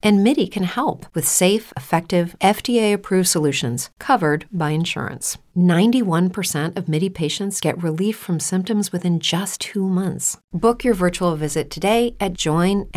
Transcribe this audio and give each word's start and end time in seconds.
And 0.00 0.22
MIDI 0.22 0.46
can 0.46 0.62
help 0.62 1.06
with 1.12 1.26
safe, 1.26 1.72
effective, 1.76 2.36
FDA 2.40 2.92
approved 2.94 3.28
solutions 3.28 3.90
covered 3.98 4.46
by 4.52 4.70
insurance. 4.70 5.38
91% 5.56 6.76
of 6.76 6.88
MIDI 6.88 7.10
patients 7.10 7.60
get 7.60 7.82
relief 7.82 8.16
from 8.16 8.38
symptoms 8.38 8.92
within 8.92 9.18
just 9.18 9.60
two 9.60 9.88
months. 9.88 10.38
Book 10.52 10.84
your 10.84 10.94
virtual 10.94 11.34
visit 11.34 11.68
today 11.68 12.14
at 12.20 12.34
joinmidi.com. 12.34 12.92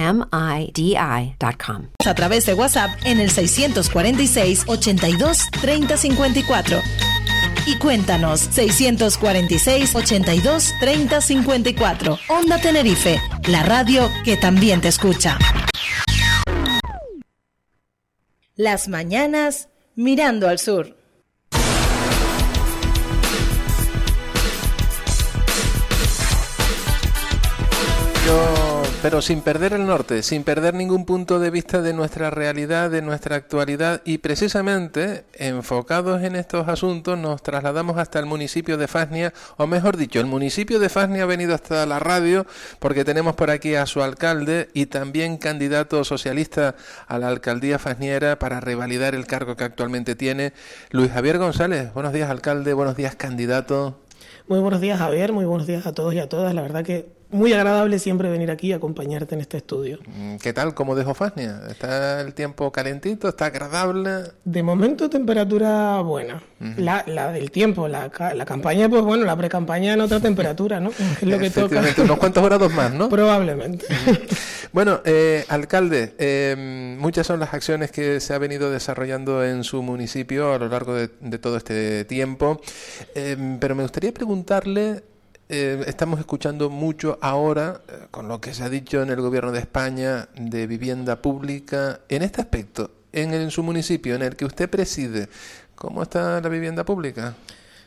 A 2.05 2.14
través 2.14 2.45
de 2.45 2.54
WhatsApp 2.54 2.91
en 3.04 3.20
el 3.20 3.30
646 3.30 4.66
82 4.68 5.49
30 5.54 5.98
54. 5.98 6.81
Y 7.66 7.77
cuéntanos 7.80 8.41
646 8.41 9.95
82 9.95 10.73
30 10.80 11.22
54. 11.22 12.20
Onda 12.30 12.59
Tenerife, 12.59 13.20
la 13.48 13.63
radio 13.63 14.08
que 14.23 14.38
también 14.38 14.81
te 14.81 14.90
escucha. 14.90 15.40
Las 18.64 18.90
mañanas 18.90 19.70
mirando 19.96 20.48
al 20.48 20.60
sur. 20.60 20.96
Pero 29.02 29.20
sin 29.20 29.41
perder 29.41 29.73
el 29.73 29.88
norte, 29.88 30.22
sin 30.22 30.44
perder 30.44 30.76
ningún 30.76 31.05
punto 31.05 31.40
de 31.40 31.50
vista 31.50 31.82
de 31.82 31.92
nuestra 31.92 32.30
realidad, 32.30 32.92
de 32.92 33.02
nuestra 33.02 33.36
actualidad 33.36 34.02
y 34.05 34.20
precisamente 34.20 35.26
enfocados 35.34 36.22
en 36.22 36.36
estos 36.36 36.67
asuntos 36.67 37.17
nos 37.17 37.42
trasladamos 37.42 37.98
hasta 37.98 38.20
el 38.20 38.28
municipio 38.28 38.78
de 38.78 38.88
Fasnia, 38.88 39.34
o 39.58 39.66
mejor 39.66 39.98
dicho, 39.98 40.20
el 40.20 40.28
municipio 40.28 40.80
de 40.80 40.90
Fasnia 40.90 41.23
ha 41.23 41.25
venido 41.25 41.56
hasta 41.56 41.84
la 41.88 41.98
radio 41.98 42.45
porque 42.78 43.03
tenemos 43.03 43.36
por 43.36 43.50
aquí 43.50 43.73
a 43.73 43.88
su 43.88 44.03
alcalde 44.03 44.70
y 44.75 44.86
también 44.86 45.38
candidato 45.38 46.03
socialista 46.03 46.75
a 47.08 47.18
la 47.18 47.30
alcaldía 47.30 47.80
fasniera 47.80 48.38
para 48.38 48.59
revalidar 48.59 49.16
el 49.16 49.25
cargo 49.25 49.56
que 49.56 49.64
actualmente 49.64 50.16
tiene, 50.16 50.53
Luis 50.92 51.12
Javier 51.12 51.40
González. 51.40 51.92
Buenos 51.95 52.14
días, 52.14 52.30
alcalde, 52.30 52.73
buenos 52.73 52.95
días, 52.95 53.16
candidato. 53.16 54.00
Muy 54.47 54.59
buenos 54.59 54.80
días, 54.80 55.00
Javier, 55.00 55.34
muy 55.34 55.45
buenos 55.45 55.66
días 55.66 55.88
a 55.88 55.94
todos 55.94 56.14
y 56.14 56.20
a 56.20 56.30
todas. 56.30 56.53
La 56.53 56.62
verdad 56.62 56.84
que 56.84 57.20
muy 57.32 57.54
agradable 57.54 58.00
siempre 58.00 58.30
venir 58.30 58.52
aquí 58.52 58.74
a 58.74 58.78
acompañarte 58.78 59.36
en 59.36 59.42
este 59.42 59.58
estudio. 59.58 60.00
Mm, 60.06 60.36
¿Qué 60.38 60.54
tal? 60.54 60.74
¿Cómo 60.74 60.96
dejo 60.96 61.14
Fasnia? 61.14 61.62
¿Está 61.70 62.22
el 62.22 62.34
tiempo 62.34 62.72
calentito? 62.72 63.30
¿Está 63.30 63.46
agradable? 63.48 64.32
De 64.44 64.64
momento 64.64 65.10
temperatura 65.10 66.00
buena. 66.02 66.42
la, 66.78 67.04
la, 67.08 67.32
del 67.32 67.52
tiempo, 67.52 67.88
la, 67.88 68.12
la, 68.36 68.46
campaña, 68.46 68.88
pues 68.90 69.02
bueno, 69.04 69.26
la 69.26 69.36
pre-campaña 69.36 69.94
en 69.94 70.02
otra 70.02 70.20
temperatura, 70.20 70.80
¿no? 70.80 70.92
Es 71.22 71.24
lo 71.24 71.40
que 71.40 71.50
toca. 71.50 71.82
Unos 71.98 72.18
cuantos 72.18 72.44
grados 72.44 72.74
más, 72.74 72.94
¿no? 72.94 73.09
Probablemente. 73.09 73.86
bueno, 74.74 75.02
eh, 75.06 75.46
alcalde, 75.48 76.14
eh, 76.18 76.96
muchas 77.00 77.28
son 77.28 77.40
las 77.40 77.54
acciones 77.54 77.92
que 77.92 78.20
se 78.20 78.34
ha 78.34 78.38
venido 78.38 78.70
desarrollando 78.70 79.44
en 79.44 79.64
su 79.64 79.82
municipio 79.82 80.54
a 80.54 80.59
lo 80.59 80.68
largo 80.68 80.94
de, 80.94 81.09
de 81.20 81.38
todo 81.40 81.58
este 81.58 82.06
tiempo, 82.06 82.62
eh, 83.16 83.58
pero 83.59 83.76
me 83.76 83.84
gustaría 83.84 84.14
preguntarle 84.14 85.04
eh, 85.53 85.83
estamos 85.85 86.17
escuchando 86.17 86.69
mucho 86.69 87.19
ahora 87.19 87.81
eh, 87.89 88.07
con 88.09 88.30
lo 88.30 88.39
que 88.39 88.53
se 88.53 88.63
ha 88.63 88.69
dicho 88.69 89.03
en 89.03 89.09
el 89.09 89.19
gobierno 89.19 89.52
de 89.52 89.59
España 89.59 90.30
de 90.33 90.66
vivienda 90.66 91.21
pública. 91.21 91.99
En 92.07 92.21
este 92.21 92.39
aspecto, 92.39 92.89
en, 93.11 93.52
su 93.52 93.61
municipio, 93.61 94.16
en 94.16 94.22
el 94.22 94.38
que 94.38 94.45
usted 94.45 94.69
preside, 94.69 95.27
¿cómo 95.75 96.03
está 96.03 96.39
la 96.39 96.47
vivienda 96.47 96.85
pública? 96.85 97.35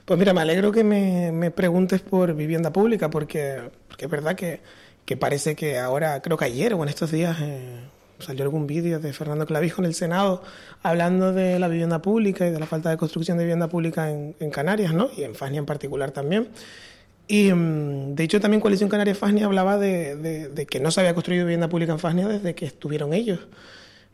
Pues 0.05 0.19
mira, 0.19 0.35
me 0.35 0.43
alegro 0.43 0.73
que 0.73 0.85
me, 0.85 1.51
preguntes 1.53 2.03
por 2.03 2.35
vivienda 2.35 2.71
pública, 2.71 3.09
porque, 3.09 3.63
porque 3.89 4.05
es 4.05 4.11
verdad 4.11 4.37
que, 4.37 4.61
que, 5.07 5.17
parece 5.17 5.57
que 5.57 5.79
ahora, 5.79 6.21
creo 6.21 6.37
que 6.37 6.45
ayer 6.45 6.75
o 6.75 6.83
en 6.83 6.91
estos 6.91 7.13
días, 7.13 7.39
eh, 7.41 7.81
salió 8.19 8.43
algún 8.43 8.67
vídeo 8.67 9.01
de 9.01 9.15
Fernando 9.15 9.47
Clavijo 9.47 9.81
en 9.81 9.87
el 9.87 9.95
Senado 9.95 10.43
hablando 10.83 11.33
de 11.33 11.59
la 11.59 11.69
vivienda 11.69 12.03
pública 12.03 12.47
y 12.47 12.51
de 12.51 12.61
la 12.61 12.67
falta 12.67 12.91
de 12.91 12.99
construcción 12.99 13.39
de 13.39 13.45
vivienda 13.45 13.69
pública 13.69 14.11
en, 14.11 14.37
en 14.39 14.51
Canarias, 14.51 14.93
¿no? 14.93 15.09
Y 15.17 15.23
en 15.23 15.35
Fania 15.35 15.61
en 15.61 15.67
particular 15.67 16.11
también. 16.11 16.51
Y 17.27 17.53
mm, 17.53 18.15
de 18.15 18.25
hecho 18.25 18.41
también 18.41 18.61
Coalición 18.61 18.91
Canaria 18.91 19.15
Fasnia 19.15 19.47
hablaba 19.47 19.79
de, 19.79 20.67
que 20.69 20.81
no 20.81 20.91
se 20.91 21.01
había 21.01 21.15
construido 21.15 21.45
vivienda 21.45 21.69
pública 21.69 21.93
en 21.93 21.99
Fasnia 21.99 22.29
desde 22.29 22.55
que 22.55 22.67
estuvieron 22.67 23.13
ellos. 23.13 23.41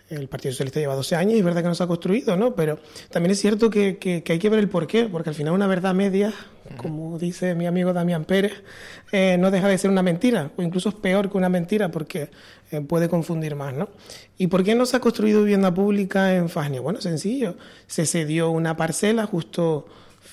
El 0.09 0.27
Partido 0.27 0.51
Socialista 0.53 0.81
lleva 0.81 0.97
12 0.97 1.15
años 1.15 1.35
y 1.35 1.39
es 1.39 1.45
verdad 1.45 1.63
que 1.63 1.69
no 1.69 1.75
se 1.77 1.85
ha 1.85 1.87
construido, 1.87 2.37
¿no? 2.37 2.57
Pero 2.57 2.81
también 3.11 3.31
es 3.31 3.39
cierto 3.39 3.71
que, 3.71 4.25
hay 4.29 4.39
que 4.41 4.49
ver 4.49 4.59
el 4.59 4.69
porqué, 4.69 5.05
porque 5.05 5.29
al 5.29 5.37
final 5.37 5.55
una 5.55 5.69
verdad 5.69 5.95
media, 5.95 6.33
como 6.79 7.17
dice 7.17 7.55
mi 7.55 7.67
amigo 7.67 7.93
Damián 7.93 8.25
Pérez, 8.25 8.65
eh, 9.13 9.37
no 9.39 9.53
deja 9.53 9.69
de 9.69 9.79
ser 9.79 9.89
una 9.89 10.03
mentira, 10.03 10.51
o 10.57 10.63
incluso 10.63 10.89
es 10.89 10.97
peor 10.97 11.31
que 11.31 11.39
una 11.39 11.49
mentira, 11.49 11.93
porque 11.93 12.29
eh, 12.73 12.81
puede 12.81 13.09
confundir 13.09 13.55
más, 13.55 13.73
¿no? 13.73 13.89
¿Y 14.37 14.49
por 14.49 14.65
qué 14.65 14.75
no 14.75 14.85
se 14.85 14.97
ha 14.97 15.01
construido 15.01 15.45
vivienda 15.45 15.73
pública 15.73 16.35
en 16.35 16.49
Fasnia? 16.49 16.81
Bueno, 16.81 17.01
sencillo, 17.01 17.57
se 17.87 18.05
cedió 18.05 18.51
una 18.51 18.77
parcela 18.77 19.27
justo 19.27 19.87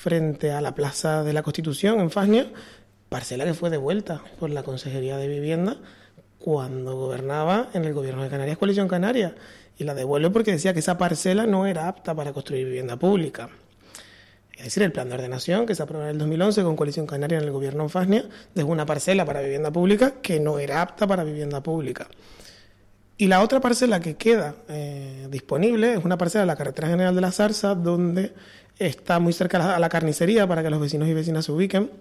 frente 0.07 0.51
a 0.53 0.61
la 0.61 0.73
Plaza 0.73 1.21
de 1.25 1.33
la 1.33 1.43
Constitución 1.43 1.99
en 1.99 2.09
Fasnia, 2.09 2.47
parcela 3.09 3.43
que 3.43 3.53
fue 3.53 3.69
devuelta 3.69 4.21
por 4.39 4.49
la 4.49 4.63
Consejería 4.63 5.17
de 5.17 5.27
Vivienda 5.27 5.75
cuando 6.39 6.95
gobernaba 6.95 7.67
en 7.73 7.83
el 7.83 7.93
gobierno 7.93 8.23
de 8.23 8.29
Canarias 8.29 8.57
Coalición 8.57 8.87
Canaria 8.87 9.35
y 9.77 9.83
la 9.83 9.95
devuelve 9.95 10.29
porque 10.29 10.53
decía 10.53 10.71
que 10.71 10.79
esa 10.79 10.97
parcela 10.97 11.45
no 11.45 11.65
era 11.65 11.89
apta 11.89 12.15
para 12.15 12.31
construir 12.31 12.63
vivienda 12.63 12.95
pública. 12.95 13.49
Es 14.53 14.63
decir, 14.63 14.81
el 14.83 14.93
plan 14.93 15.09
de 15.09 15.15
ordenación 15.15 15.65
que 15.65 15.75
se 15.75 15.83
aprobó 15.83 16.05
en 16.05 16.11
el 16.11 16.17
2011 16.19 16.63
con 16.63 16.77
Coalición 16.77 17.05
Canaria 17.05 17.39
en 17.39 17.43
el 17.43 17.51
gobierno 17.51 17.83
en 17.83 17.89
Fasnia 17.89 18.29
dejó 18.55 18.69
una 18.69 18.85
parcela 18.85 19.25
para 19.25 19.41
vivienda 19.41 19.71
pública 19.71 20.21
que 20.21 20.39
no 20.39 20.57
era 20.57 20.81
apta 20.81 21.05
para 21.05 21.25
vivienda 21.25 21.61
pública. 21.61 22.07
Y 23.17 23.27
la 23.27 23.41
otra 23.41 23.59
parcela 23.59 23.99
que 23.99 24.15
queda 24.15 24.55
eh, 24.69 25.27
disponible 25.29 25.95
es 25.95 26.05
una 26.05 26.17
parcela 26.17 26.43
de 26.43 26.47
la 26.47 26.55
Carretera 26.55 26.87
General 26.87 27.13
de 27.13 27.19
la 27.19 27.33
Zarza 27.33 27.75
donde 27.75 28.31
está 28.79 29.19
muy 29.19 29.33
cerca 29.33 29.75
a 29.75 29.79
la 29.79 29.89
carnicería 29.89 30.47
para 30.47 30.63
que 30.63 30.69
los 30.69 30.79
vecinos 30.79 31.07
y 31.07 31.13
vecinas 31.13 31.45
se 31.45 31.51
ubiquen. 31.51 31.91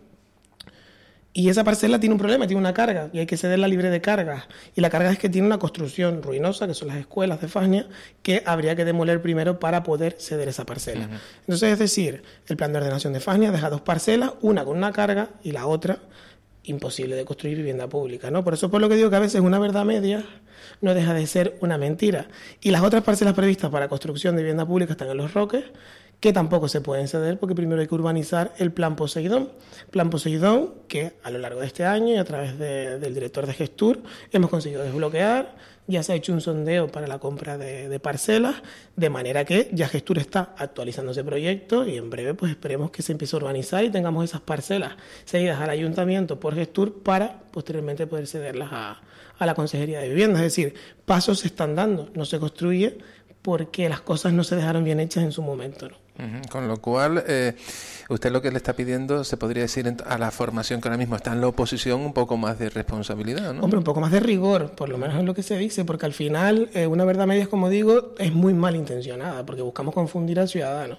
Y 1.32 1.50
esa 1.50 1.64
parcela 1.64 2.00
tiene 2.00 2.14
un 2.14 2.18
problema, 2.18 2.46
tiene 2.46 2.60
una 2.60 2.72
carga 2.72 3.10
y 3.12 3.18
hay 3.18 3.26
que 3.26 3.36
cederla 3.36 3.68
libre 3.68 3.90
de 3.90 4.00
carga. 4.00 4.48
Y 4.74 4.80
la 4.80 4.88
carga 4.88 5.12
es 5.12 5.18
que 5.18 5.28
tiene 5.28 5.46
una 5.46 5.58
construcción 5.58 6.22
ruinosa, 6.22 6.66
que 6.66 6.72
son 6.72 6.88
las 6.88 6.96
escuelas 6.96 7.42
de 7.42 7.48
Fasnia, 7.48 7.86
que 8.22 8.42
habría 8.46 8.74
que 8.74 8.86
demoler 8.86 9.20
primero 9.20 9.60
para 9.60 9.82
poder 9.82 10.16
ceder 10.18 10.48
esa 10.48 10.64
parcela. 10.64 11.10
Entonces, 11.40 11.72
es 11.74 11.78
decir, 11.78 12.22
el 12.46 12.56
plan 12.56 12.72
de 12.72 12.78
ordenación 12.78 13.12
de 13.12 13.20
Fasnia 13.20 13.52
deja 13.52 13.68
dos 13.68 13.82
parcelas, 13.82 14.32
una 14.40 14.64
con 14.64 14.78
una 14.78 14.92
carga 14.92 15.28
y 15.42 15.52
la 15.52 15.66
otra 15.66 15.98
imposible 16.62 17.16
de 17.16 17.26
construir 17.26 17.58
vivienda 17.58 17.86
pública. 17.86 18.30
¿no? 18.30 18.42
Por 18.42 18.54
eso 18.54 18.66
es 18.66 18.72
por 18.72 18.80
lo 18.80 18.88
que 18.88 18.96
digo 18.96 19.10
que 19.10 19.16
a 19.16 19.20
veces 19.20 19.42
una 19.42 19.58
verdad 19.58 19.84
media 19.84 20.24
no 20.80 20.94
deja 20.94 21.14
de 21.14 21.26
ser 21.26 21.58
una 21.60 21.76
mentira. 21.76 22.28
Y 22.62 22.70
las 22.70 22.82
otras 22.82 23.02
parcelas 23.02 23.34
previstas 23.34 23.70
para 23.70 23.88
construcción 23.88 24.36
de 24.36 24.42
vivienda 24.42 24.66
pública 24.66 24.92
están 24.92 25.10
en 25.10 25.18
los 25.18 25.34
roques 25.34 25.64
que 26.20 26.32
tampoco 26.32 26.68
se 26.68 26.80
pueden 26.80 27.08
ceder 27.08 27.38
porque 27.38 27.54
primero 27.54 27.80
hay 27.80 27.86
que 27.86 27.94
urbanizar 27.94 28.52
el 28.58 28.72
Plan 28.72 28.96
Poseidón. 28.96 29.52
Plan 29.90 30.10
Poseidón 30.10 30.74
que 30.88 31.14
a 31.22 31.30
lo 31.30 31.38
largo 31.38 31.60
de 31.60 31.66
este 31.66 31.84
año 31.84 32.14
y 32.14 32.16
a 32.16 32.24
través 32.24 32.58
del 32.58 33.14
director 33.14 33.46
de 33.46 33.52
Gestur 33.52 34.00
hemos 34.32 34.50
conseguido 34.50 34.82
desbloquear. 34.82 35.54
Ya 35.88 36.02
se 36.02 36.12
ha 36.12 36.16
hecho 36.16 36.32
un 36.32 36.40
sondeo 36.40 36.88
para 36.88 37.06
la 37.06 37.20
compra 37.20 37.56
de, 37.58 38.00
parcelas, 38.00 38.56
de 38.96 39.08
manera 39.08 39.44
que 39.44 39.68
ya 39.72 39.86
Gestur 39.86 40.18
está 40.18 40.52
actualizando 40.58 41.12
ese 41.12 41.22
proyecto 41.22 41.86
y 41.86 41.96
en 41.96 42.10
breve 42.10 42.34
pues 42.34 42.50
esperemos 42.50 42.90
que 42.90 43.02
se 43.02 43.12
empiece 43.12 43.36
a 43.36 43.38
urbanizar 43.38 43.84
y 43.84 43.90
tengamos 43.90 44.24
esas 44.24 44.40
parcelas 44.40 44.96
cedidas 45.24 45.60
al 45.60 45.70
ayuntamiento 45.70 46.40
por 46.40 46.56
Gestur 46.56 47.04
para 47.04 47.38
posteriormente 47.52 48.08
poder 48.08 48.26
cederlas 48.26 48.70
a, 48.72 49.00
la 49.38 49.54
Consejería 49.54 50.00
de 50.00 50.08
Vivienda. 50.08 50.38
Es 50.38 50.46
decir, 50.46 50.74
pasos 51.04 51.40
se 51.40 51.46
están 51.46 51.76
dando, 51.76 52.10
no 52.14 52.24
se 52.24 52.40
construye 52.40 52.98
porque 53.42 53.88
las 53.88 54.00
cosas 54.00 54.32
no 54.32 54.42
se 54.42 54.56
dejaron 54.56 54.82
bien 54.82 54.98
hechas 54.98 55.22
en 55.22 55.30
su 55.30 55.42
momento. 55.42 55.88
Con 56.50 56.68
lo 56.68 56.78
cual, 56.78 57.22
eh, 57.26 57.54
usted 58.08 58.30
lo 58.30 58.40
que 58.40 58.50
le 58.50 58.56
está 58.56 58.74
pidiendo, 58.74 59.24
se 59.24 59.36
podría 59.36 59.62
decir 59.62 59.94
a 60.06 60.18
la 60.18 60.30
formación 60.30 60.80
que 60.80 60.88
ahora 60.88 60.98
mismo 60.98 61.16
está 61.16 61.32
en 61.32 61.40
la 61.40 61.48
oposición, 61.48 62.00
un 62.00 62.12
poco 62.12 62.36
más 62.36 62.58
de 62.58 62.70
responsabilidad, 62.70 63.52
¿no? 63.52 63.62
Hombre, 63.62 63.78
un 63.78 63.84
poco 63.84 64.00
más 64.00 64.10
de 64.10 64.20
rigor, 64.20 64.72
por 64.72 64.88
lo 64.88 64.98
menos 64.98 65.16
es 65.16 65.24
lo 65.24 65.34
que 65.34 65.42
se 65.42 65.56
dice, 65.58 65.84
porque 65.84 66.06
al 66.06 66.12
final 66.12 66.70
eh, 66.74 66.86
una 66.86 67.04
verdad 67.04 67.26
media, 67.26 67.46
como 67.46 67.68
digo, 67.68 68.14
es 68.18 68.32
muy 68.32 68.54
malintencionada, 68.54 69.44
porque 69.44 69.62
buscamos 69.62 69.94
confundir 69.94 70.40
al 70.40 70.48
ciudadano. 70.48 70.98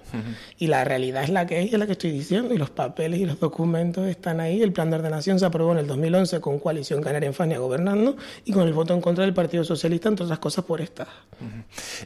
Y 0.58 0.66
la 0.66 0.84
realidad 0.84 1.22
es 1.22 1.30
la 1.30 1.46
que 1.46 1.62
es, 1.62 1.72
es 1.72 1.78
la 1.78 1.86
que 1.86 1.92
estoy 1.92 2.10
diciendo, 2.10 2.54
y 2.54 2.58
los 2.58 2.70
papeles 2.70 3.20
y 3.20 3.26
los 3.26 3.40
documentos 3.40 4.06
están 4.06 4.40
ahí. 4.40 4.62
El 4.62 4.72
plan 4.72 4.90
de 4.90 4.96
ordenación 4.96 5.38
se 5.38 5.46
aprobó 5.46 5.72
en 5.72 5.78
el 5.78 5.86
2011 5.86 6.40
con 6.40 6.58
Coalición 6.58 7.02
Canaria 7.02 7.26
en 7.26 7.34
Fania 7.34 7.58
gobernando 7.58 8.16
y 8.44 8.52
con 8.52 8.66
el 8.66 8.72
voto 8.72 8.94
en 8.94 9.00
contra 9.00 9.24
del 9.24 9.34
Partido 9.34 9.64
Socialista, 9.64 10.08
entre 10.08 10.24
otras 10.24 10.38
cosas, 10.38 10.64
por 10.64 10.80
esta. 10.80 11.06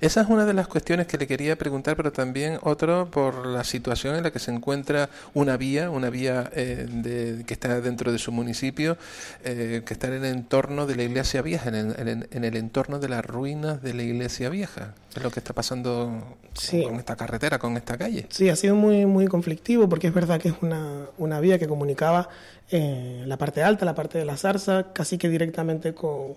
Esa 0.00 0.20
es 0.22 0.28
una 0.28 0.44
de 0.44 0.54
las 0.54 0.68
cuestiones 0.68 1.06
que 1.06 1.18
le 1.18 1.26
quería 1.26 1.56
preguntar, 1.56 1.96
pero 1.96 2.12
también 2.12 2.58
otro 2.62 3.01
por 3.10 3.46
la 3.46 3.64
situación 3.64 4.16
en 4.16 4.22
la 4.22 4.30
que 4.30 4.38
se 4.38 4.50
encuentra 4.50 5.10
una 5.34 5.56
vía, 5.56 5.90
una 5.90 6.10
vía 6.10 6.50
eh, 6.54 7.42
que 7.46 7.54
está 7.54 7.80
dentro 7.80 8.12
de 8.12 8.18
su 8.18 8.32
municipio, 8.32 8.96
eh, 9.44 9.82
que 9.84 9.94
está 9.94 10.08
en 10.08 10.24
el 10.24 10.24
entorno 10.24 10.86
de 10.86 10.96
la 10.96 11.02
iglesia 11.02 11.42
vieja, 11.42 11.68
en 11.68 11.74
el, 11.74 12.26
en 12.30 12.44
el, 12.44 12.56
entorno 12.56 12.98
de 12.98 13.08
las 13.08 13.24
ruinas 13.24 13.82
de 13.82 13.94
la 13.94 14.02
iglesia 14.02 14.48
vieja. 14.48 14.94
Es 15.14 15.22
lo 15.22 15.30
que 15.30 15.40
está 15.40 15.52
pasando 15.52 16.36
con 16.84 16.96
esta 16.96 17.16
carretera, 17.16 17.58
con 17.58 17.76
esta 17.76 17.96
calle. 17.96 18.26
Sí, 18.30 18.48
ha 18.48 18.56
sido 18.56 18.74
muy, 18.74 19.06
muy 19.06 19.26
conflictivo 19.26 19.88
porque 19.88 20.08
es 20.08 20.14
verdad 20.14 20.40
que 20.40 20.48
es 20.48 20.54
una, 20.60 21.06
una 21.18 21.40
vía 21.40 21.58
que 21.58 21.66
comunicaba 21.66 22.28
eh, 22.70 23.22
la 23.26 23.36
parte 23.36 23.62
alta, 23.62 23.84
la 23.84 23.94
parte 23.94 24.18
de 24.18 24.24
la 24.24 24.36
zarza, 24.36 24.92
casi 24.92 25.18
que 25.18 25.28
directamente 25.28 25.94
con 25.94 26.34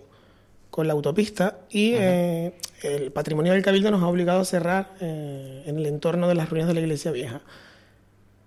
con 0.76 0.88
la 0.88 0.94
autopista 0.94 1.60
y 1.70 1.94
eh, 1.94 2.52
el 2.84 3.10
patrimonio 3.14 3.54
del 3.54 3.64
Cabildo 3.64 3.92
nos 3.92 4.04
ha 4.04 4.08
obligado 4.08 4.42
a 4.42 4.44
cerrar 4.44 4.90
eh, 5.00 5.64
en 5.68 5.78
el 5.78 5.86
entorno 5.86 6.28
de 6.28 6.36
las 6.36 6.50
ruinas 6.50 6.68
de 6.68 6.74
la 6.74 6.82
iglesia 6.82 7.14
vieja. 7.14 7.40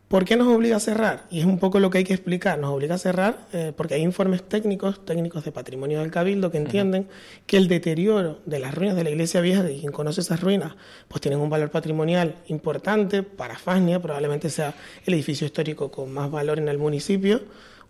¿Por 0.08 0.26
qué 0.26 0.36
nos 0.36 0.46
obliga 0.48 0.76
a 0.76 0.80
cerrar? 0.80 1.24
Y 1.30 1.40
es 1.40 1.46
un 1.46 1.58
poco 1.58 1.80
lo 1.80 1.88
que 1.88 1.96
hay 1.96 2.04
que 2.04 2.12
explicar. 2.12 2.58
Nos 2.58 2.70
obliga 2.70 2.96
a 2.96 2.98
cerrar 2.98 3.46
eh, 3.54 3.72
porque 3.74 3.94
hay 3.94 4.02
informes 4.02 4.42
técnicos, 4.42 5.06
técnicos 5.06 5.42
de 5.42 5.52
patrimonio 5.52 6.00
del 6.00 6.10
Cabildo, 6.10 6.50
que 6.50 6.58
entienden 6.58 7.08
que 7.46 7.56
el 7.56 7.66
deterioro 7.66 8.40
de 8.44 8.58
las 8.58 8.74
ruinas 8.74 8.94
de 8.94 9.04
la 9.04 9.10
iglesia 9.10 9.40
vieja, 9.40 9.62
de 9.62 9.78
quien 9.78 9.90
conoce 9.90 10.20
esas 10.20 10.42
ruinas, 10.42 10.74
pues 11.08 11.22
tienen 11.22 11.40
un 11.40 11.48
valor 11.48 11.70
patrimonial 11.70 12.34
importante 12.48 13.22
para 13.22 13.56
Fasnia, 13.56 14.02
probablemente 14.02 14.50
sea 14.50 14.74
el 15.06 15.14
edificio 15.14 15.46
histórico 15.46 15.90
con 15.90 16.12
más 16.12 16.30
valor 16.30 16.58
en 16.58 16.68
el 16.68 16.76
municipio 16.76 17.40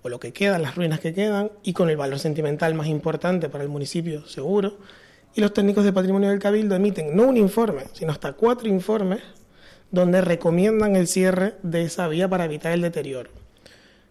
o 0.02 0.08
lo 0.08 0.20
que 0.20 0.32
queda, 0.32 0.58
las 0.58 0.76
ruinas 0.76 1.00
que 1.00 1.12
quedan, 1.12 1.50
y 1.62 1.72
con 1.72 1.90
el 1.90 1.96
valor 1.96 2.18
sentimental 2.18 2.74
más 2.74 2.86
importante 2.86 3.48
para 3.48 3.64
el 3.64 3.70
municipio, 3.70 4.26
seguro. 4.26 4.78
Y 5.34 5.40
los 5.40 5.52
técnicos 5.52 5.84
de 5.84 5.92
patrimonio 5.92 6.30
del 6.30 6.38
Cabildo 6.38 6.74
emiten 6.74 7.14
no 7.16 7.24
un 7.24 7.36
informe, 7.36 7.84
sino 7.92 8.12
hasta 8.12 8.32
cuatro 8.32 8.68
informes 8.68 9.20
donde 9.90 10.20
recomiendan 10.20 10.96
el 10.96 11.06
cierre 11.06 11.54
de 11.62 11.82
esa 11.82 12.08
vía 12.08 12.28
para 12.28 12.44
evitar 12.44 12.72
el 12.72 12.82
deterioro. 12.82 13.30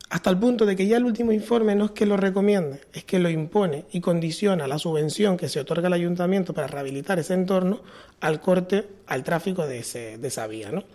Hasta 0.10 0.30
el 0.30 0.38
punto 0.38 0.66
de 0.66 0.78
que 0.78 0.88
ya 0.88 0.98
el 0.98 1.04
último 1.04 1.34
informe 1.34 1.75
no 1.75 1.86
es 1.86 1.92
que 1.92 2.06
lo 2.06 2.16
recomiende, 2.16 2.80
es 2.94 3.04
que 3.04 3.19
lo 3.19 3.30
impone 3.30 3.86
y 3.92 4.00
condiciona 4.00 4.66
la 4.66 4.80
subvención 4.80 5.36
que 5.36 5.50
se 5.50 5.60
otorga 5.60 5.88
al 5.88 5.94
ayuntamiento 5.94 6.54
para 6.54 6.68
rehabilitar 6.68 7.19
ese 7.19 7.33
entorno 7.33 7.81
al 8.22 8.40
corte, 8.40 8.88
al 9.06 9.24
tráfico 9.24 9.68
de, 9.68 9.80
ese, 9.80 10.18
de 10.18 10.28
esa 10.30 10.48
vía. 10.48 10.72
¿no? 10.72 10.86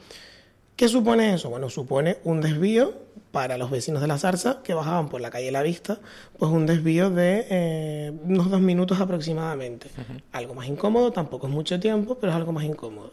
¿Qué 0.82 0.88
supone 0.88 1.32
eso? 1.32 1.48
Bueno, 1.48 1.70
supone 1.70 2.18
un 2.24 2.40
desvío 2.40 2.92
para 3.30 3.56
los 3.56 3.70
vecinos 3.70 4.02
de 4.02 4.08
la 4.08 4.18
zarza 4.18 4.64
que 4.64 4.74
bajaban 4.74 5.08
por 5.08 5.20
la 5.20 5.30
calle 5.30 5.52
La 5.52 5.62
Vista, 5.62 6.00
pues 6.36 6.50
un 6.50 6.66
desvío 6.66 7.08
de 7.08 7.46
eh, 7.50 8.12
unos 8.24 8.50
dos 8.50 8.60
minutos 8.60 9.00
aproximadamente. 9.00 9.90
Algo 10.32 10.54
más 10.54 10.66
incómodo, 10.66 11.12
tampoco 11.12 11.46
es 11.46 11.52
mucho 11.52 11.78
tiempo, 11.78 12.16
pero 12.16 12.32
es 12.32 12.36
algo 12.36 12.50
más 12.50 12.64
incómodo. 12.64 13.12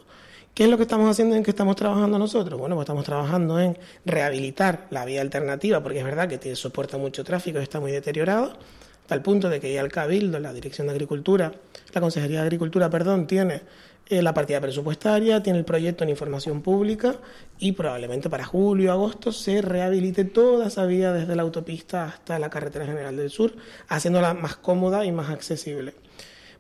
¿Qué 0.56 0.64
es 0.64 0.70
lo 0.72 0.78
que 0.78 0.82
estamos 0.82 1.08
haciendo 1.12 1.36
en 1.36 1.44
qué 1.44 1.52
estamos 1.52 1.76
trabajando 1.76 2.18
nosotros? 2.18 2.60
Bueno, 2.60 2.74
pues 2.74 2.86
estamos 2.86 3.06
trabajando 3.06 3.60
en 3.60 3.78
rehabilitar 4.04 4.88
la 4.90 5.06
vía 5.06 5.22
alternativa, 5.22 5.84
porque 5.84 6.00
es 6.00 6.06
verdad 6.06 6.28
que 6.28 6.40
tiene, 6.40 6.56
soporta 6.56 6.98
mucho 6.98 7.24
tráfico 7.24 7.60
y 7.60 7.62
está 7.62 7.80
muy 7.80 7.92
deteriorado, 7.92 8.58
tal 9.06 9.22
punto 9.22 9.48
de 9.48 9.60
que 9.60 9.72
ya 9.72 9.82
el 9.82 9.92
Cabildo, 9.92 10.40
la 10.40 10.54
Dirección 10.54 10.88
de 10.88 10.94
Agricultura, 10.94 11.52
la 11.94 12.02
Consejería 12.02 12.40
de 12.40 12.46
Agricultura, 12.46 12.90
perdón, 12.90 13.28
tiene 13.28 13.62
eh, 14.08 14.22
la 14.22 14.34
partida 14.34 14.60
presupuestaria, 14.60 15.44
tiene 15.44 15.60
el 15.60 15.66
proyecto 15.66 16.04
en 16.04 16.10
información 16.10 16.62
pública 16.62 17.16
y 17.60 17.74
probablemente 17.74 18.30
para 18.30 18.44
julio, 18.44 18.92
agosto 18.92 19.32
se 19.32 19.62
rehabilite 19.62 20.26
toda 20.26 20.68
esa 20.68 20.86
vía 20.86 21.14
desde 21.14 21.36
la 21.36 21.44
autopista 21.44 22.06
hasta 22.06 22.40
la 22.40 22.50
carretera 22.50 22.86
general 22.86 23.18
del 23.18 23.30
sur, 23.30 23.54
haciéndola 23.88 24.34
más 24.34 24.56
cómoda 24.56 25.06
y 25.06 25.12
más 25.12 25.30
accesible. 25.30 25.94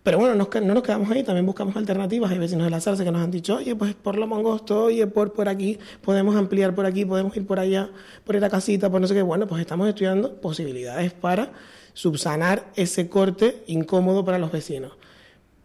Pero 0.04 0.18
bueno, 0.18 0.34
no 0.34 0.74
nos 0.74 0.84
quedamos 0.84 1.12
ahí, 1.12 1.24
también 1.24 1.46
buscamos 1.46 1.76
alternativas. 1.76 2.32
Hay 2.32 2.38
vecinos 2.38 2.64
de 2.64 2.70
la 2.70 2.80
zarza 2.80 3.04
que 3.04 3.12
nos 3.12 3.22
han 3.22 3.32
dicho, 3.32 3.58
oye, 3.58 3.76
pues 3.76 3.94
por 3.96 4.18
lo 4.18 4.28
mangosto, 4.28 4.86
oye, 4.86 5.06
por, 5.08 5.34
por 5.34 5.50
aquí, 5.50 5.78
podemos 6.02 6.36
ampliar 6.36 6.74
por 6.74 6.86
aquí, 6.86 7.04
podemos 7.04 7.36
ir 7.36 7.46
por 7.46 7.60
allá, 7.60 7.90
por 8.24 8.36
ir 8.36 8.46
a 8.46 8.50
casita, 8.50 8.90
por 8.90 9.02
no 9.02 9.08
sé 9.08 9.14
qué. 9.14 9.22
Bueno, 9.22 9.46
pues 9.46 9.60
estamos 9.60 9.90
estudiando 9.90 10.40
posibilidades 10.40 11.14
para 11.14 11.52
subsanar 11.94 12.72
ese 12.76 13.10
corte 13.10 13.64
incómodo 13.68 14.24
para 14.24 14.40
los 14.40 14.52
vecinos. 14.52 14.94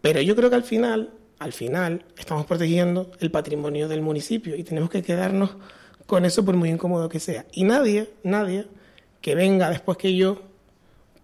Pero 0.01 0.19
yo 0.21 0.35
creo 0.35 0.49
que 0.49 0.57
al 0.57 0.63
final 0.63 1.11
al 1.39 1.53
final 1.53 2.05
estamos 2.17 2.45
protegiendo 2.45 3.11
el 3.19 3.31
patrimonio 3.31 3.87
del 3.87 4.01
municipio 4.01 4.55
y 4.55 4.63
tenemos 4.63 4.89
que 4.89 5.03
quedarnos 5.03 5.51
con 6.05 6.25
eso 6.25 6.45
por 6.45 6.55
muy 6.55 6.69
incómodo 6.69 7.09
que 7.09 7.19
sea. 7.19 7.45
Y 7.51 7.63
nadie, 7.63 8.09
nadie 8.23 8.67
que 9.21 9.35
venga 9.35 9.69
después 9.69 9.97
que 9.97 10.15
yo 10.15 10.41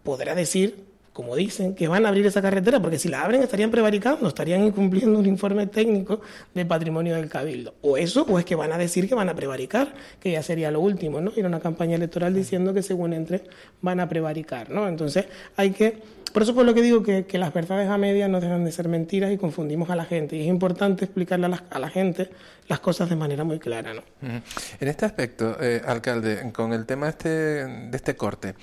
podrá 0.04 0.34
decir, 0.34 0.86
como 1.14 1.36
dicen, 1.36 1.76
que 1.76 1.88
van 1.88 2.06
a 2.06 2.10
abrir 2.10 2.26
esa 2.26 2.42
carretera, 2.42 2.82
porque 2.82 2.98
si 2.98 3.10
la 3.10 3.22
abren 3.22 3.44
estarían 3.44 3.70
prevaricando, 3.70 4.28
estarían 4.28 4.64
incumpliendo 4.64 5.20
un 5.20 5.26
informe 5.26 5.68
técnico 5.68 6.22
de 6.54 6.66
patrimonio 6.66 7.16
del 7.16 7.30
cabildo. 7.30 7.76
O 7.82 7.98
eso, 7.98 8.26
o 8.28 8.40
es 8.40 8.46
que 8.46 8.56
van 8.56 8.72
a 8.72 8.78
decir 8.78 9.08
que 9.08 9.14
van 9.14 9.30
a 9.30 9.36
prevaricar, 9.36 9.94
que 10.20 10.32
ya 10.32 10.42
sería 10.42 10.72
lo 10.72 10.80
último, 10.80 11.22
¿no? 11.22 11.32
Ir 11.36 11.46
a 11.46 11.48
una 11.48 11.60
campaña 11.60 11.96
electoral 11.96 12.34
diciendo 12.34 12.74
que 12.74 12.82
según 12.82 13.14
entre 13.14 13.44
van 13.82 14.00
a 14.00 14.10
prevaricar, 14.10 14.70
¿no? 14.70 14.88
Entonces 14.88 15.26
hay 15.58 15.72
que 15.72 16.02
por 16.34 16.44
eso 16.44 16.54
por 16.56 16.66
lo 16.66 16.74
que 16.74 16.82
digo 16.82 17.04
que, 17.04 17.26
las 17.38 17.54
verdades 17.54 17.90
a 17.90 17.98
medias 17.98 18.30
no 18.30 18.40
dejan 18.40 18.64
de 18.66 18.72
ser 18.72 18.88
mentiras 18.88 19.32
y 19.32 19.38
confundimos 19.38 19.90
a 19.90 19.96
la 19.96 20.06
gente. 20.06 20.36
Y 20.36 20.42
es 20.42 20.48
importante 20.48 21.06
explicarle 21.06 21.46
a 21.46 21.80
la, 21.80 21.90
gente 21.90 22.30
las 22.68 22.80
cosas 22.80 23.10
de 23.10 23.16
manera 23.16 23.44
muy 23.44 23.60
clara. 23.60 23.94
¿no? 23.94 24.02
En 24.22 24.88
este 24.88 25.06
aspecto, 25.06 25.58
eh, 25.62 25.82
alcalde, 25.86 26.52
con 26.54 26.74
el 26.74 26.86
tema 26.86 27.10
este, 27.10 27.30
de 27.30 27.96
este 27.96 28.16
corte, 28.16 28.56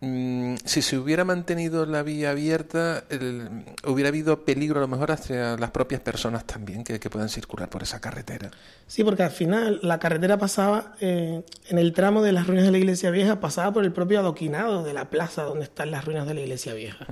si 0.00 0.80
se 0.80 0.96
hubiera 0.96 1.24
mantenido 1.24 1.84
la 1.84 2.02
vía 2.02 2.30
abierta, 2.30 3.04
hubiera 3.84 4.08
habido 4.08 4.46
peligro 4.46 4.78
a 4.78 4.80
lo 4.80 4.88
mejor 4.88 5.12
hacia 5.12 5.58
las 5.58 5.72
propias 5.72 6.00
personas 6.00 6.46
también 6.46 6.84
que, 6.84 6.98
puedan 7.10 7.28
circular 7.28 7.68
por 7.68 7.82
esa 7.82 8.00
carretera. 8.00 8.50
Sí, 8.86 9.04
porque 9.04 9.24
al 9.24 9.30
final 9.30 9.78
la 9.82 9.98
carretera 9.98 10.38
pasaba 10.38 10.94
eh, 11.00 11.42
en 11.68 11.78
el 11.78 11.92
tramo 11.92 12.22
de 12.22 12.32
las 12.32 12.46
ruinas 12.46 12.64
de 12.64 12.70
la 12.70 12.78
iglesia 12.78 13.10
vieja, 13.10 13.40
pasaba 13.40 13.74
por 13.74 13.84
el 13.84 13.92
propio 13.92 14.20
adoquinado 14.20 14.84
de 14.84 14.94
la 14.94 15.10
plaza 15.10 15.42
donde 15.42 15.64
están 15.64 15.90
las 15.90 16.06
ruinas 16.06 16.26
de 16.26 16.34
la 16.34 16.40
iglesia 16.40 16.72
vieja. 16.72 17.06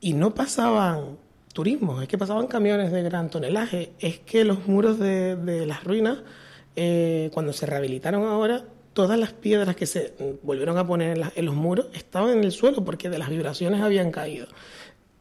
Y 0.00 0.12
no 0.12 0.32
pasaban 0.32 1.18
turismos, 1.52 2.02
es 2.02 2.08
que 2.08 2.18
pasaban 2.18 2.46
camiones 2.46 2.92
de 2.92 3.02
gran 3.02 3.30
tonelaje. 3.30 3.94
Es 3.98 4.20
que 4.20 4.44
los 4.44 4.68
muros 4.68 5.00
de, 5.00 5.64
las 5.66 5.82
ruinas, 5.82 6.18
eh, 6.76 7.30
cuando 7.34 7.52
se 7.52 7.66
rehabilitaron 7.66 8.24
ahora, 8.24 8.64
todas 8.96 9.18
las 9.18 9.34
piedras 9.34 9.76
que 9.76 9.84
se 9.84 10.14
volvieron 10.42 10.78
a 10.78 10.86
poner 10.86 11.30
en, 11.34 11.44
los 11.44 11.54
muros 11.54 11.88
estaban 11.92 12.30
en 12.30 12.44
el 12.44 12.50
suelo 12.50 12.82
porque 12.82 13.10
de 13.10 13.18
las 13.18 13.28
vibraciones 13.28 13.82
habían 13.82 14.10
caído. 14.10 14.46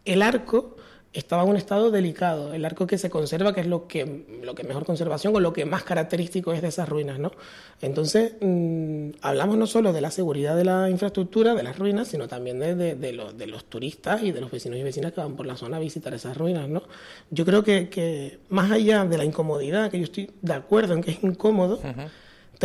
El 0.05 0.21
arco 0.21 0.77
estaba 1.11 1.43
en 1.43 1.49
un 1.49 1.57
estado 1.57 1.91
delicado, 1.91 2.53
el 2.53 2.63
arco 2.63 2.87
que 2.87 2.97
se 2.97 3.09
conserva, 3.09 3.53
que 3.53 3.59
es 3.59 3.67
lo 3.67 3.85
que, 3.85 4.25
lo 4.41 4.55
que 4.55 4.63
mejor 4.63 4.85
conservación 4.85 5.35
o 5.35 5.41
lo 5.41 5.51
que 5.51 5.65
más 5.65 5.83
característico 5.83 6.53
es 6.53 6.61
de 6.61 6.69
esas 6.69 6.87
ruinas, 6.87 7.19
¿no? 7.19 7.33
Entonces, 7.81 8.35
mm, 8.39 9.09
hablamos 9.21 9.57
no 9.57 9.67
solo 9.67 9.91
de 9.91 9.99
la 9.99 10.09
seguridad 10.09 10.55
de 10.55 10.63
la 10.63 10.89
infraestructura, 10.89 11.53
de 11.53 11.63
las 11.63 11.77
ruinas, 11.77 12.07
sino 12.07 12.29
también 12.29 12.59
de, 12.59 12.95
de, 12.95 13.47
los 13.47 13.65
turistas 13.65 14.23
y 14.23 14.31
de 14.31 14.39
los 14.39 14.51
vecinos 14.51 14.79
y 14.79 14.83
vecinas 14.83 15.11
que 15.11 15.19
van 15.19 15.35
por 15.35 15.45
la 15.45 15.57
zona 15.57 15.77
a 15.77 15.79
visitar 15.81 16.13
esas 16.13 16.37
ruinas, 16.37 16.69
¿no? 16.69 16.83
Yo 17.29 17.43
creo 17.43 17.61
que, 17.61 18.39
más 18.47 18.71
allá 18.71 19.03
de 19.03 19.17
la 19.17 19.25
incomodidad, 19.25 19.91
que 19.91 19.97
yo 19.97 20.05
estoy 20.05 20.31
de 20.41 20.53
acuerdo 20.53 20.93
en 20.93 21.03
que 21.03 21.11
es 21.11 21.23
incómodo, 21.23 21.81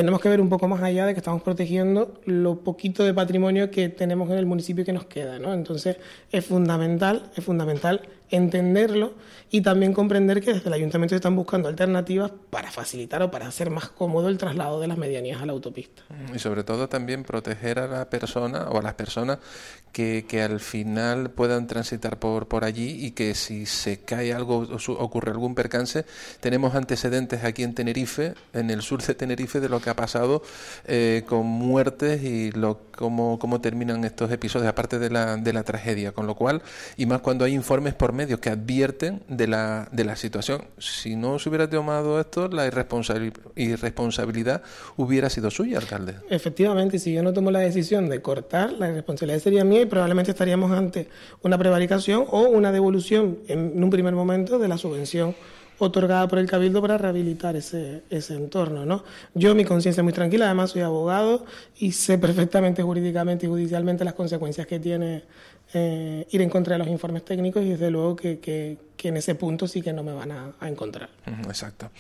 tenemos 0.01 0.23
que 0.23 0.31
ver 0.31 0.41
un 0.41 0.49
poco 0.49 0.67
más 0.67 0.83
allá 0.83 1.05
de 1.05 1.13
que 1.13 1.19
estamos 1.19 1.43
protegiendo 1.43 2.15
lo 2.25 2.61
poquito 2.61 3.05
de 3.05 3.13
patrimonio 3.13 3.71
que 3.71 3.91
tenemos 3.91 4.31
en 4.31 4.39
el 4.39 4.47
municipio 4.47 4.83
que 4.83 4.95
nos 4.95 5.05
queda, 5.05 5.39
¿no? 5.39 5.53
Entonces 5.53 5.99
es 6.33 6.47
fundamental, 6.47 7.31
es 7.37 7.45
fundamental 7.45 8.01
entenderlo 8.31 9.15
y 9.51 9.63
también 9.63 9.93
comprender 9.93 10.41
que 10.41 10.55
desde 10.55 10.69
el 10.69 10.75
ayuntamiento 10.75 11.15
se 11.15 11.17
están 11.17 11.35
buscando 11.35 11.69
alternativas 11.69 12.31
para 12.51 12.71
facilitar 12.71 13.23
o 13.23 13.31
para 13.31 13.49
hacer 13.49 13.71
más 13.71 13.89
cómodo 13.89 14.29
el 14.29 14.39
traslado 14.39 14.81
de 14.81 14.87
las 14.87 14.97
medianías 14.97 15.43
a 15.43 15.47
la 15.47 15.53
autopista. 15.53 16.03
Y 16.35 16.39
sobre 16.39 16.63
todo 16.63 16.89
también 16.89 17.25
proteger 17.25 17.81
a 17.81 17.89
la 17.89 18.09
persona 18.09 18.69
o 18.71 18.79
a 18.79 18.83
las 18.83 18.95
personas 18.95 19.39
que, 19.93 20.25
que 20.29 20.43
al 20.43 20.61
final 20.61 21.31
puedan 21.31 21.67
transitar 21.67 22.19
por, 22.19 22.47
por 22.47 22.65
allí 22.65 23.05
y 23.05 23.11
que 23.11 23.35
si 23.35 23.67
se 23.67 24.01
cae 24.01 24.33
algo 24.33 24.59
o 24.59 24.93
ocurre 24.93 25.33
algún 25.33 25.57
percance, 25.57 26.05
tenemos 26.39 26.77
antecedentes 26.77 27.43
aquí 27.43 27.65
en 27.65 27.75
Tenerife, 27.75 28.35
en 28.53 28.71
el 28.71 28.83
sur 28.83 29.03
de 29.03 29.15
Tenerife, 29.15 29.59
de 29.59 29.69
lo 29.69 29.81
que 29.81 29.91
ha 29.91 29.97
pasado 29.97 30.43
eh, 30.87 31.25
con 31.27 31.47
muertes 31.47 32.23
y 32.23 32.53
lo, 32.53 32.81
cómo, 32.97 33.39
cómo 33.39 33.61
terminan 33.61 34.05
estos 34.05 34.31
episodios, 34.31 34.69
aparte 34.69 34.99
de 34.99 35.11
la, 35.11 35.37
de 35.37 35.53
la 35.53 35.65
tragedia. 35.65 36.13
Con 36.13 36.27
lo 36.27 36.37
cual, 36.37 36.63
y 36.97 37.07
más 37.07 37.21
cuando 37.21 37.45
hay 37.45 37.55
informes 37.55 37.95
por 37.95 38.13
medios 38.21 38.39
que 38.39 38.51
advierten 38.51 39.23
de 39.29 39.47
la, 39.47 39.89
de 39.93 40.05
la 40.05 40.15
situación. 40.15 40.67
Si 40.77 41.17
no 41.17 41.39
se 41.39 41.49
hubiera 41.49 41.71
tomado 41.71 42.21
esto, 42.21 42.49
la 42.49 42.67
irresponsabilidad 42.67 44.63
hubiera 44.99 45.31
sido 45.31 45.51
suya, 45.51 45.79
alcalde. 45.79 46.17
Efectivamente, 46.29 46.99
si 46.99 47.15
yo 47.15 47.23
no 47.23 47.33
tomo 47.33 47.51
la 47.51 47.61
decisión 47.61 48.11
de 48.11 48.21
cortar, 48.21 48.73
la 48.73 48.93
responsabilidad 48.93 49.41
sería 49.41 49.65
mía 49.65 49.81
y 49.81 49.87
probablemente 49.87 50.33
estaríamos 50.33 50.71
ante 50.71 51.09
una 51.43 51.57
prevaricación 51.57 52.27
o 52.29 52.43
una 52.43 52.73
devolución 52.73 53.39
en 53.49 53.83
un 53.83 53.89
primer 53.89 54.15
momento 54.15 54.59
de 54.59 54.69
la 54.69 54.77
subvención 54.77 55.35
otorgada 55.81 56.29
por 56.29 56.39
el 56.39 56.47
Cabildo 56.47 56.83
para 56.83 56.99
rehabilitar 56.99 57.57
ese, 57.57 58.03
ese 58.11 58.35
entorno. 58.35 58.85
¿no? 58.85 59.03
Yo, 59.35 59.55
mi 59.55 59.65
conciencia 59.65 60.03
es 60.03 60.05
muy 60.05 60.13
tranquila, 60.13 60.45
además 60.45 60.73
soy 60.73 60.83
abogado 60.83 61.47
y 61.79 61.93
sé 61.93 62.19
perfectamente 62.19 62.83
jurídicamente 62.83 63.47
y 63.47 63.49
judicialmente 63.49 64.05
las 64.05 64.13
consecuencias 64.13 64.67
que 64.67 64.79
tiene 64.79 65.25
eh, 65.73 66.27
ir 66.31 66.43
en 66.43 66.51
contra 66.51 66.75
de 66.75 66.79
los 66.81 66.89
informes 66.89 67.25
técnicos 67.25 67.63
y 67.63 67.71
desde 67.71 67.93
luego 67.93 68.17
que, 68.17 68.41
que, 68.41 68.77
en 69.03 69.17
ese 69.17 69.37
punto 69.37 69.69
sí 69.69 69.83
que 69.83 69.93
no 69.93 70.03
me 70.03 70.13
van 70.13 70.33
a, 70.33 70.53
encontrar. 70.63 71.09
Exacto. 71.47 71.91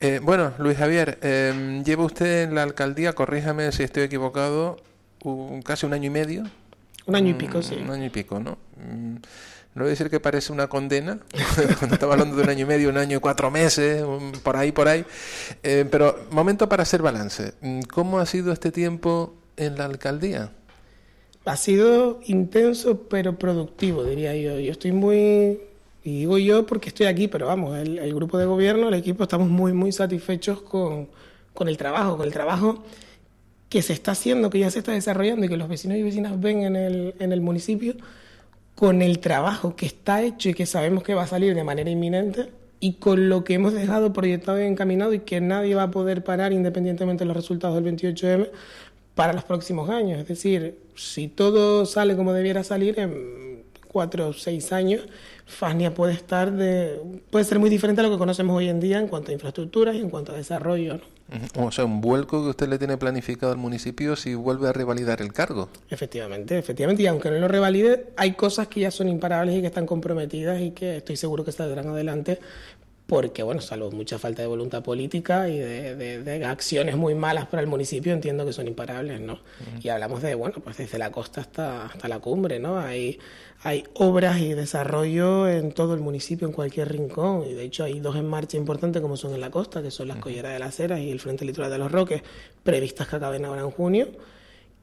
Eh, 0.00 0.20
bueno, 0.22 0.52
Luis 0.58 0.76
Javier, 0.76 1.18
eh, 1.22 1.82
lleva 1.84 2.04
usted 2.04 2.42
en 2.42 2.54
la 2.54 2.62
alcaldía, 2.62 3.14
corríjame 3.14 3.72
si 3.72 3.82
estoy 3.82 4.02
equivocado, 4.02 4.76
casi 5.64 5.86
un 5.86 5.94
año 5.94 6.06
y 6.06 6.10
medio. 6.10 6.44
Un 7.06 7.16
año 7.16 7.30
y 7.30 7.34
pico, 7.34 7.62
sí. 7.62 7.76
Un 7.76 7.90
año 7.90 8.04
y 8.04 8.10
pico, 8.10 8.38
¿no? 8.38 8.58
Mm, 8.76 9.14
no 9.74 9.82
voy 9.82 9.86
a 9.86 9.90
decir 9.90 10.10
que 10.10 10.20
parece 10.20 10.52
una 10.52 10.68
condena, 10.68 11.18
cuando 11.78 11.94
estaba 11.94 12.12
hablando 12.12 12.36
de 12.36 12.42
un 12.42 12.48
año 12.50 12.62
y 12.64 12.68
medio, 12.68 12.90
un 12.90 12.98
año 12.98 13.16
y 13.16 13.20
cuatro 13.20 13.50
meses, 13.50 14.04
por 14.42 14.56
ahí, 14.56 14.72
por 14.72 14.88
ahí. 14.88 15.06
pero 15.62 16.26
momento 16.30 16.68
para 16.68 16.82
hacer 16.82 17.00
balance. 17.00 17.54
Mm, 17.62 17.80
¿Cómo 17.92 18.18
ha 18.18 18.26
sido 18.26 18.52
este 18.52 18.70
tiempo 18.70 19.34
en 19.56 19.78
la 19.78 19.86
alcaldía? 19.86 20.50
Ha 21.46 21.56
sido 21.56 22.20
intenso 22.26 23.02
pero 23.08 23.38
productivo, 23.38 24.04
diría 24.04 24.36
yo. 24.36 24.58
Yo 24.58 24.72
estoy 24.72 24.92
muy, 24.92 25.60
y 26.04 26.18
digo 26.20 26.38
yo 26.38 26.66
porque 26.66 26.88
estoy 26.88 27.06
aquí, 27.06 27.28
pero 27.28 27.46
vamos, 27.46 27.78
el, 27.78 28.14
grupo 28.14 28.36
de 28.36 28.46
gobierno, 28.46 28.88
el 28.88 28.94
equipo, 28.94 29.22
estamos 29.22 29.48
muy, 29.48 29.72
muy 29.72 29.92
satisfechos 29.92 30.60
con, 30.60 31.08
con, 31.54 31.68
el 31.68 31.76
trabajo, 31.76 32.16
con 32.16 32.26
el 32.26 32.32
trabajo 32.32 32.82
que 33.68 33.80
se 33.82 33.92
está 33.92 34.12
haciendo, 34.12 34.50
que 34.50 34.58
ya 34.58 34.70
se 34.70 34.80
está 34.80 34.92
desarrollando 34.92 35.46
y 35.46 35.48
que 35.48 35.56
los 35.56 35.68
vecinos 35.68 35.96
y 35.96 36.02
vecinas 36.02 36.40
ven 36.40 36.62
en 36.62 36.76
el, 36.76 37.14
en 37.20 37.32
el 37.32 37.40
municipio, 37.40 37.94
con 38.74 39.00
el 39.00 39.20
trabajo 39.20 39.76
que 39.76 39.86
está 39.86 40.22
hecho 40.22 40.48
y 40.50 40.54
que 40.54 40.66
sabemos 40.66 41.04
que 41.04 41.14
va 41.14 41.22
a 41.22 41.26
salir 41.28 41.54
de 41.54 41.64
manera 41.64 41.90
inminente 41.90 42.50
y 42.80 42.94
con 42.94 43.28
lo 43.28 43.44
que 43.44 43.54
hemos 43.54 43.72
dejado 43.72 44.12
proyectado 44.12 44.60
y 44.60 44.66
encaminado 44.66 45.14
y 45.14 45.20
que 45.20 45.40
nadie 45.40 45.74
va 45.74 45.84
a 45.84 45.90
poder 45.90 46.24
parar 46.24 46.52
independientemente 46.52 47.24
de 47.24 47.28
los 47.28 47.36
resultados 47.36 47.82
del 47.82 47.96
28M, 47.96 48.50
para 49.16 49.32
los 49.32 49.42
próximos 49.42 49.90
años. 49.90 50.20
Es 50.20 50.28
decir, 50.28 50.78
si 50.94 51.26
todo 51.26 51.86
sale 51.86 52.14
como 52.14 52.32
debiera 52.32 52.62
salir 52.62 53.00
en 53.00 53.64
cuatro 53.88 54.28
o 54.28 54.32
seis 54.34 54.72
años, 54.72 55.02
Fasnia 55.46 55.94
puede 55.94 56.12
estar 56.12 56.52
de, 56.52 57.00
puede 57.30 57.46
ser 57.46 57.58
muy 57.58 57.70
diferente 57.70 58.02
a 58.02 58.04
lo 58.04 58.10
que 58.10 58.18
conocemos 58.18 58.54
hoy 58.54 58.68
en 58.68 58.78
día 58.78 58.98
en 58.98 59.08
cuanto 59.08 59.30
a 59.30 59.34
infraestructuras 59.34 59.96
y 59.96 60.00
en 60.00 60.10
cuanto 60.10 60.32
a 60.32 60.36
desarrollo. 60.36 61.00
O 61.56 61.72
sea, 61.72 61.86
un 61.86 62.00
vuelco 62.00 62.42
que 62.42 62.50
usted 62.50 62.68
le 62.68 62.78
tiene 62.78 62.98
planificado 62.98 63.50
al 63.50 63.58
municipio 63.58 64.16
si 64.16 64.34
vuelve 64.34 64.68
a 64.68 64.72
revalidar 64.72 65.22
el 65.22 65.32
cargo. 65.32 65.70
Efectivamente, 65.88 66.58
efectivamente. 66.58 67.02
Y 67.02 67.06
aunque 67.06 67.30
no 67.30 67.38
lo 67.38 67.48
revalide, 67.48 68.12
hay 68.16 68.32
cosas 68.32 68.68
que 68.68 68.80
ya 68.80 68.90
son 68.90 69.08
imparables 69.08 69.56
y 69.56 69.60
que 69.62 69.66
están 69.66 69.86
comprometidas 69.86 70.60
y 70.60 70.72
que 70.72 70.98
estoy 70.98 71.16
seguro 71.16 71.42
que 71.42 71.52
saldrán 71.52 71.88
adelante 71.88 72.38
porque, 73.06 73.44
bueno, 73.44 73.60
salvo 73.60 73.90
mucha 73.92 74.18
falta 74.18 74.42
de 74.42 74.48
voluntad 74.48 74.82
política 74.82 75.48
y 75.48 75.58
de, 75.58 76.44
acciones 76.44 76.96
muy 76.96 77.14
malas 77.14 77.46
para 77.46 77.62
el 77.62 77.68
municipio, 77.68 78.12
entiendo 78.12 78.44
que 78.44 78.52
son 78.52 78.66
imparables, 78.66 79.20
¿no? 79.20 79.38
Y 79.80 79.88
hablamos 79.88 80.22
de, 80.22 80.34
bueno, 80.34 80.56
pues 80.62 80.76
desde 80.76 80.98
la 80.98 81.12
costa 81.12 81.40
hasta, 81.40 81.86
hasta 81.86 82.08
la 82.08 82.18
cumbre, 82.18 82.58
¿no? 82.58 82.80
Hay, 82.80 83.20
hay 83.62 83.84
obras 83.94 84.40
y 84.40 84.54
desarrollo 84.54 85.48
en 85.48 85.70
todo 85.70 85.94
el 85.94 86.00
municipio, 86.00 86.48
en 86.48 86.52
cualquier 86.52 86.90
rincón, 86.90 87.44
y 87.48 87.54
de 87.54 87.64
hecho 87.64 87.84
hay 87.84 88.00
dos 88.00 88.16
en 88.16 88.26
marcha 88.26 88.56
importantes 88.56 89.00
como 89.00 89.16
son 89.16 89.34
en 89.34 89.40
la 89.40 89.50
costa, 89.50 89.82
que 89.82 89.92
son 89.92 90.08
las 90.08 90.18
Colleras 90.18 90.52
de 90.52 90.58
las 90.58 90.78
Heras 90.80 90.98
y 90.98 91.10
el 91.12 91.20
Frente 91.20 91.44
Litoral 91.44 91.70
de 91.70 91.78
los 91.78 91.92
Roques, 91.92 92.22
previstas 92.64 93.06
que 93.06 93.16
acaben 93.16 93.44
ahora 93.44 93.62
en 93.62 93.70
junio, 93.70 94.08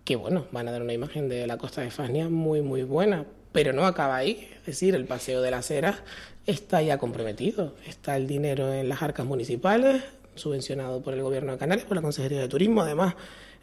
que, 0.05 0.15
bueno, 0.15 0.45
van 0.51 0.69
a 0.69 0.71
dar 0.71 0.81
una 0.81 0.93
imagen 0.93 1.27
de 1.27 1.45
la 1.45 1.57
costa 1.57 1.81
de 1.81 1.91
Fasnia 1.91 2.29
muy, 2.29 2.61
muy 2.61 2.83
buena, 2.83 3.25
pero 3.51 3.73
no 3.73 3.85
acaba 3.85 4.15
ahí, 4.15 4.49
es 4.59 4.65
decir, 4.65 4.95
el 4.95 5.05
Paseo 5.05 5.41
de 5.41 5.51
las 5.51 5.69
Heras 5.69 5.97
está 6.45 6.81
ya 6.81 6.97
comprometido. 6.97 7.75
Está 7.87 8.17
el 8.17 8.27
dinero 8.27 8.73
en 8.73 8.89
las 8.89 9.01
arcas 9.01 9.25
municipales, 9.25 10.03
subvencionado 10.35 11.01
por 11.01 11.13
el 11.13 11.21
Gobierno 11.21 11.53
de 11.53 11.57
Canarias, 11.57 11.87
por 11.87 11.95
la 11.95 12.01
Consejería 12.01 12.39
de 12.39 12.47
Turismo. 12.47 12.81
Además, 12.81 13.15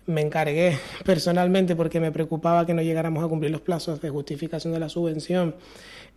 me 0.07 0.23
encargué 0.23 0.79
personalmente 1.05 1.77
porque 1.77 2.01
me 2.01 2.11
preocupaba 2.11 2.67
que 2.67 2.75
no 2.75 2.83
llegáramos 2.83 3.25
a 3.25 3.29
cumplir 3.29 3.51
los 3.51 3.61
plazos 3.61 4.01
de 4.01 4.11
justificación 4.11 4.73
de 4.73 4.81
la 4.81 4.89
subvención 4.89 5.55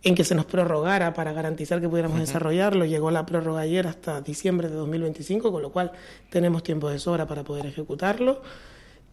en 0.02 0.14
que 0.14 0.24
se 0.24 0.34
nos 0.34 0.44
prorrogara 0.46 1.14
para 1.14 1.32
garantizar 1.32 1.80
que 1.80 1.88
pudiéramos 1.88 2.18
desarrollarlo. 2.18 2.84
Llegó 2.84 3.10
la 3.10 3.24
prórroga 3.24 3.60
ayer 3.60 3.86
hasta 3.86 4.20
diciembre 4.20 4.68
de 4.68 4.74
2025, 4.74 5.50
con 5.50 5.62
lo 5.62 5.72
cual 5.72 5.92
tenemos 6.30 6.62
tiempo 6.62 6.90
de 6.90 6.98
sobra 6.98 7.26
para 7.26 7.44
poder 7.44 7.66
ejecutarlo. 7.66 8.42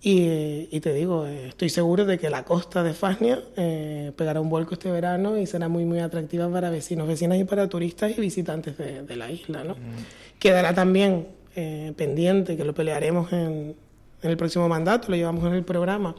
Y, 0.04 0.80
te 0.80 0.94
digo, 0.94 1.28
estoy 1.28 1.70
seguro 1.70 2.06
de 2.06 2.18
que 2.18 2.32
la 2.32 2.44
costa 2.44 2.82
de 2.82 2.94
Fasnia 2.94 3.40
eh, 3.56 4.12
pegará 4.16 4.42
un 4.42 4.50
vuelco 4.50 4.74
este 4.74 4.90
verano 4.90 5.38
y 5.38 5.46
será 5.46 5.70
muy, 5.70 5.86
muy 5.86 6.00
atractiva 6.00 6.50
para 6.50 6.72
vecinos, 6.72 7.08
vecinas 7.08 7.38
y 7.38 7.44
para 7.44 7.70
turistas 7.70 8.18
y 8.18 8.20
visitantes 8.20 8.76
de, 8.80 9.16
la 9.16 9.30
isla. 9.30 9.64
¿no? 9.64 9.76
Mm. 9.76 10.40
Quedará 10.40 10.74
también 10.74 11.28
eh, 11.56 11.94
pendiente, 11.96 12.58
que 12.58 12.64
lo 12.64 12.74
pelearemos 12.74 13.32
en, 13.32 13.76
el 14.24 14.38
próximo 14.38 14.68
mandato, 14.68 15.10
lo 15.10 15.18
llevamos 15.18 15.46
en 15.46 15.54
el 15.54 15.64
programa, 15.64 16.16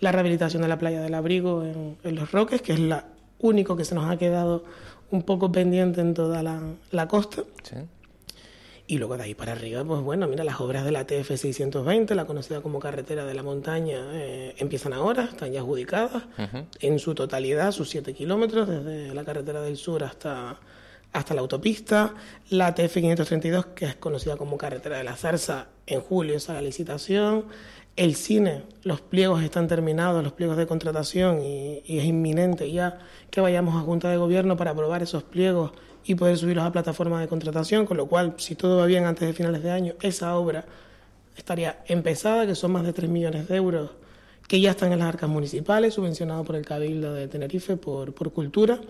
la 0.00 0.10
rehabilitación 0.10 0.62
de 0.62 0.68
la 0.68 0.78
playa 0.78 1.00
del 1.00 1.14
abrigo 1.14 1.64
en, 1.64 2.14
Los 2.16 2.32
Roques, 2.32 2.62
que 2.62 2.72
es 2.72 2.80
la 2.80 3.06
único 3.38 3.76
que 3.76 3.84
se 3.84 3.94
nos 3.94 4.10
ha 4.10 4.16
quedado 4.16 4.64
un 5.12 5.22
poco 5.22 5.52
pendiente 5.52 6.00
en 6.00 6.14
toda 6.14 6.42
la, 6.42 6.62
la 6.90 7.06
costa. 7.06 7.42
Sí. 7.62 7.76
Y 8.90 8.98
luego 8.98 9.16
de 9.16 9.22
ahí 9.22 9.34
para 9.34 9.52
arriba, 9.52 9.84
pues 9.84 10.00
bueno, 10.00 10.26
mira, 10.26 10.42
las 10.42 10.60
obras 10.60 10.84
de 10.84 10.90
la 10.90 11.06
TF 11.06 11.28
620, 11.28 12.12
la 12.16 12.24
conocida 12.24 12.60
como 12.60 12.80
carretera 12.80 13.24
de 13.24 13.34
la 13.34 13.44
montaña, 13.44 14.04
eh, 14.14 14.56
empiezan 14.58 14.92
ahora, 14.92 15.26
están 15.26 15.52
ya 15.52 15.60
adjudicadas 15.60 16.24
en 16.80 16.98
su 16.98 17.14
totalidad, 17.14 17.70
sus 17.70 17.88
7 17.88 18.12
kilómetros, 18.14 18.66
desde 18.66 19.14
la 19.14 19.22
carretera 19.22 19.60
del 19.60 19.76
sur 19.76 20.02
hasta, 20.02 20.58
hasta 21.12 21.34
la 21.34 21.40
autopista. 21.40 22.16
La 22.48 22.74
TF 22.74 22.94
532, 22.94 23.66
que 23.76 23.84
es 23.84 23.94
conocida 23.94 24.36
como 24.36 24.58
carretera 24.58 24.98
de 24.98 25.04
la 25.04 25.14
Zarza, 25.14 25.68
en 25.86 26.00
julio 26.00 26.36
esa 26.36 26.54
la 26.54 26.62
licitación. 26.62 27.44
El 27.94 28.16
cine, 28.16 28.64
los 28.82 29.00
pliegos 29.00 29.44
están 29.44 29.68
terminados, 29.68 30.24
los 30.24 30.32
pliegos 30.32 30.56
de 30.56 30.66
contratación, 30.66 31.42
y, 31.42 31.84
y 31.86 32.00
es 32.00 32.06
inminente 32.06 32.72
ya 32.72 32.98
que 33.30 33.40
vayamos 33.40 33.76
a 33.76 33.84
Junta 33.86 34.10
de 34.10 34.16
Gobierno 34.16 34.56
para 34.56 34.72
aprobar 34.72 35.00
esos 35.00 35.22
pliegos 35.22 35.70
y 36.04 36.14
poder 36.14 36.38
subirlos 36.38 36.64
a 36.64 36.72
plataforma 36.72 37.20
de 37.20 37.28
contratación, 37.28 37.86
con 37.86 37.96
lo 37.96 38.06
cual, 38.06 38.34
si 38.38 38.54
todo 38.54 38.78
va 38.78 38.86
bien 38.86 39.04
antes 39.04 39.26
de 39.26 39.34
finales 39.34 39.62
de 39.62 39.70
año, 39.70 39.94
esa 40.00 40.36
obra 40.36 40.64
estaría 41.36 41.82
empezada, 41.86 42.46
que 42.46 42.54
son 42.54 42.72
más 42.72 42.84
de 42.84 42.92
3 42.92 43.10
millones 43.10 43.48
de 43.48 43.56
euros 43.56 43.90
que 44.50 44.60
ya 44.60 44.70
están 44.70 44.92
en 44.92 44.98
las 44.98 45.08
arcas 45.08 45.30
municipales, 45.30 45.94
subvencionado 45.94 46.42
por 46.42 46.56
el 46.56 46.66
Cabildo 46.66 47.14
de 47.14 47.28
Tenerife 47.28 47.76
por, 47.76 48.12
por 48.12 48.32
cultura, 48.32 48.80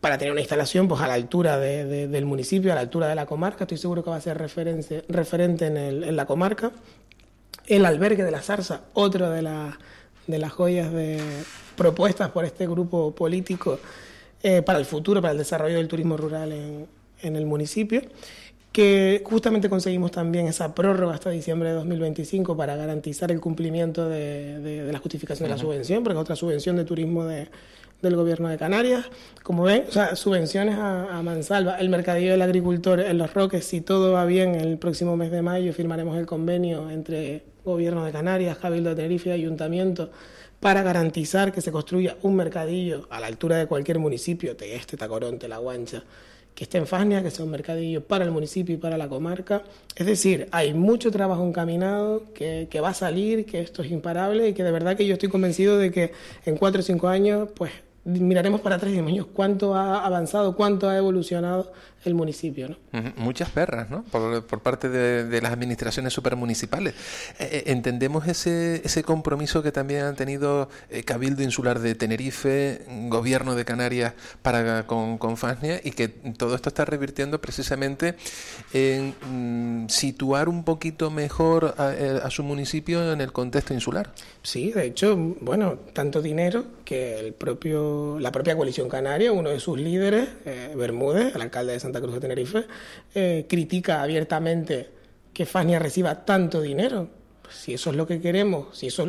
para 0.00 0.16
tener 0.16 0.32
una 0.32 0.40
instalación 0.40 0.88
pues, 0.88 1.02
a 1.02 1.06
la 1.06 1.12
altura 1.12 1.58
del 1.58 2.24
municipio, 2.24 2.72
a 2.72 2.74
la 2.74 2.80
altura 2.80 3.06
de 3.06 3.14
la 3.14 3.26
comarca. 3.26 3.64
Estoy 3.64 3.76
seguro 3.76 4.02
que 4.02 4.08
va 4.08 4.16
a 4.16 4.20
ser 4.22 4.38
referente 4.38 5.66
en, 5.66 5.76
el, 5.76 6.02
en 6.02 6.16
la 6.16 6.24
comarca. 6.24 6.70
El 7.66 7.84
albergue 7.84 8.24
de 8.24 8.30
la 8.30 8.40
Zarza, 8.40 8.84
otra 8.94 9.28
de, 9.28 9.42
de 10.26 10.38
las 10.38 10.52
joyas 10.52 10.90
de 10.92 11.20
propuestas 11.76 12.30
por 12.30 12.46
este 12.46 12.66
grupo 12.66 13.14
político 13.14 13.78
eh, 14.42 14.62
para 14.62 14.78
el 14.78 14.84
futuro, 14.84 15.20
para 15.20 15.32
el 15.32 15.38
desarrollo 15.38 15.76
del 15.76 15.88
turismo 15.88 16.16
rural 16.16 16.52
en, 16.52 16.86
en, 17.22 17.36
el 17.36 17.46
municipio, 17.46 18.02
que 18.72 19.22
justamente 19.24 19.70
conseguimos 19.70 20.10
también 20.10 20.46
esa 20.46 20.74
prórroga 20.74 21.14
hasta 21.14 21.30
diciembre 21.30 21.70
de 21.70 21.74
2025 21.76 22.56
para 22.56 22.76
garantizar 22.76 23.32
el 23.32 23.40
cumplimiento 23.40 24.08
de, 24.08 24.60
de, 24.60 24.92
la 24.92 24.98
justificación 24.98 25.48
de 25.48 25.54
la 25.54 25.58
subvención, 25.58 26.04
porque 26.04 26.18
es 26.18 26.20
otra 26.20 26.36
subvención 26.36 26.76
de 26.76 26.84
turismo 26.84 27.24
de, 27.24 27.48
del 28.02 28.16
gobierno 28.16 28.48
de 28.48 28.58
Canarias. 28.58 29.06
Como 29.42 29.62
ven, 29.64 29.84
o 29.88 29.92
sea, 29.92 30.14
subvenciones 30.16 30.76
a, 30.76 31.16
a, 31.16 31.22
mansalva. 31.22 31.78
El 31.80 31.88
mercadillo 31.88 32.32
del 32.32 32.42
agricultor 32.42 33.00
en 33.00 33.16
Los 33.16 33.32
Roques, 33.32 33.64
si 33.64 33.80
todo 33.80 34.12
va 34.12 34.26
bien, 34.26 34.54
el 34.54 34.76
próximo 34.78 35.16
mes 35.16 35.30
de 35.30 35.42
mayo 35.42 35.72
firmaremos 35.72 36.18
el 36.18 36.26
convenio 36.26 36.90
entre 36.90 37.42
gobierno 37.64 38.04
de 38.04 38.12
Canarias, 38.12 38.58
Cabildo 38.58 38.90
de 38.90 38.96
Tenerife 38.96 39.30
y 39.30 39.32
Ayuntamiento 39.32 40.10
para 40.60 40.82
garantizar 40.82 41.52
que 41.52 41.60
se 41.60 41.72
construya 41.72 42.16
un 42.22 42.36
mercadillo 42.36 43.06
a 43.10 43.20
la 43.20 43.26
altura 43.26 43.56
de 43.56 43.66
cualquier 43.66 43.98
municipio, 43.98 44.54
de 44.54 44.74
este 44.74 44.96
Tacoronte, 44.96 45.48
La 45.48 45.58
Guancha, 45.58 46.02
que 46.54 46.64
esté 46.64 46.78
en 46.78 46.86
Fasnia, 46.86 47.22
que 47.22 47.30
sea 47.30 47.44
un 47.44 47.50
mercadillo 47.50 48.02
para 48.02 48.24
el 48.24 48.30
municipio 48.30 48.74
y 48.74 48.78
para 48.78 48.96
la 48.96 49.08
comarca. 49.08 49.62
Es 49.94 50.06
decir, 50.06 50.48
hay 50.52 50.72
mucho 50.72 51.10
trabajo 51.10 51.46
encaminado 51.46 52.32
que, 52.32 52.66
que 52.70 52.80
va 52.80 52.88
a 52.88 52.94
salir, 52.94 53.44
que 53.44 53.60
esto 53.60 53.82
es 53.82 53.90
imparable 53.90 54.48
y 54.48 54.54
que 54.54 54.64
de 54.64 54.72
verdad 54.72 54.96
que 54.96 55.06
yo 55.06 55.12
estoy 55.12 55.28
convencido 55.28 55.76
de 55.76 55.92
que 55.92 56.12
en 56.46 56.56
cuatro 56.56 56.80
o 56.80 56.82
cinco 56.82 57.08
años, 57.08 57.50
pues 57.54 57.72
miraremos 58.06 58.60
para 58.60 58.76
atrás 58.76 58.92
y 58.92 58.96
decimos 58.96 59.26
cuánto 59.34 59.74
ha 59.74 60.04
avanzado, 60.06 60.54
cuánto 60.54 60.88
ha 60.88 60.96
evolucionado 60.96 61.72
el 62.06 62.14
municipio. 62.14 62.68
¿no? 62.68 62.76
Muchas 63.16 63.50
perras, 63.50 63.90
¿no? 63.90 64.04
Por, 64.04 64.60
parte 64.60 64.88
de, 64.88 65.40
las 65.40 65.52
administraciones 65.52 66.12
supermunicipales. 66.12 66.94
Eh, 67.38 67.48
eh, 67.50 67.62
entendemos 67.66 68.26
ese, 68.26 68.82
ese 68.84 69.02
compromiso 69.02 69.62
que 69.62 69.72
también 69.72 70.04
han 70.04 70.16
tenido 70.16 70.68
eh, 70.90 71.02
Cabildo 71.02 71.42
Insular 71.42 71.78
de 71.78 71.94
Tenerife, 71.94 72.82
Gobierno 73.08 73.54
de 73.54 73.64
Canarias 73.64 74.14
para 74.42 74.86
con, 74.86 75.18
con 75.18 75.36
Fasnia 75.36 75.80
y 75.82 75.92
que 75.92 76.08
todo 76.08 76.54
esto 76.54 76.68
está 76.68 76.84
revirtiendo 76.84 77.40
precisamente 77.40 78.14
en 78.72 79.14
mm, 79.84 79.88
situar 79.88 80.48
un 80.48 80.64
poquito 80.64 81.10
mejor 81.10 81.74
a, 81.78 82.30
su 82.30 82.42
municipio 82.42 83.12
en 83.12 83.20
el 83.20 83.32
contexto 83.32 83.74
insular. 83.74 84.12
Sí, 84.42 84.72
de 84.72 84.86
hecho, 84.86 85.16
bueno, 85.40 85.78
tanto 85.92 86.22
dinero 86.22 86.64
que 86.84 87.18
el 87.18 87.32
propio, 87.32 88.18
la 88.20 88.32
propia 88.32 88.56
coalición 88.56 88.88
canaria, 88.88 89.32
uno 89.32 89.50
de 89.50 89.60
sus 89.60 89.78
líderes, 89.78 90.28
Bermúdez, 90.76 91.34
el 91.34 91.42
alcalde 91.42 91.72
de 91.72 91.80
Santa 91.80 91.95
Cruz 92.00 92.14
de 92.14 92.20
Tenerife, 92.20 92.64
eh, 93.14 93.46
critica 93.48 94.02
abiertamente 94.02 94.90
que 95.32 95.46
Fania 95.46 95.78
reciba 95.78 96.24
tanto 96.24 96.60
dinero. 96.60 97.08
si 97.48 97.74
eso 97.74 97.90
es 97.90 97.96
lo 97.96 98.08
que 98.08 98.20
queremos, 98.20 98.76
si 98.76 98.88
eso 98.88 99.06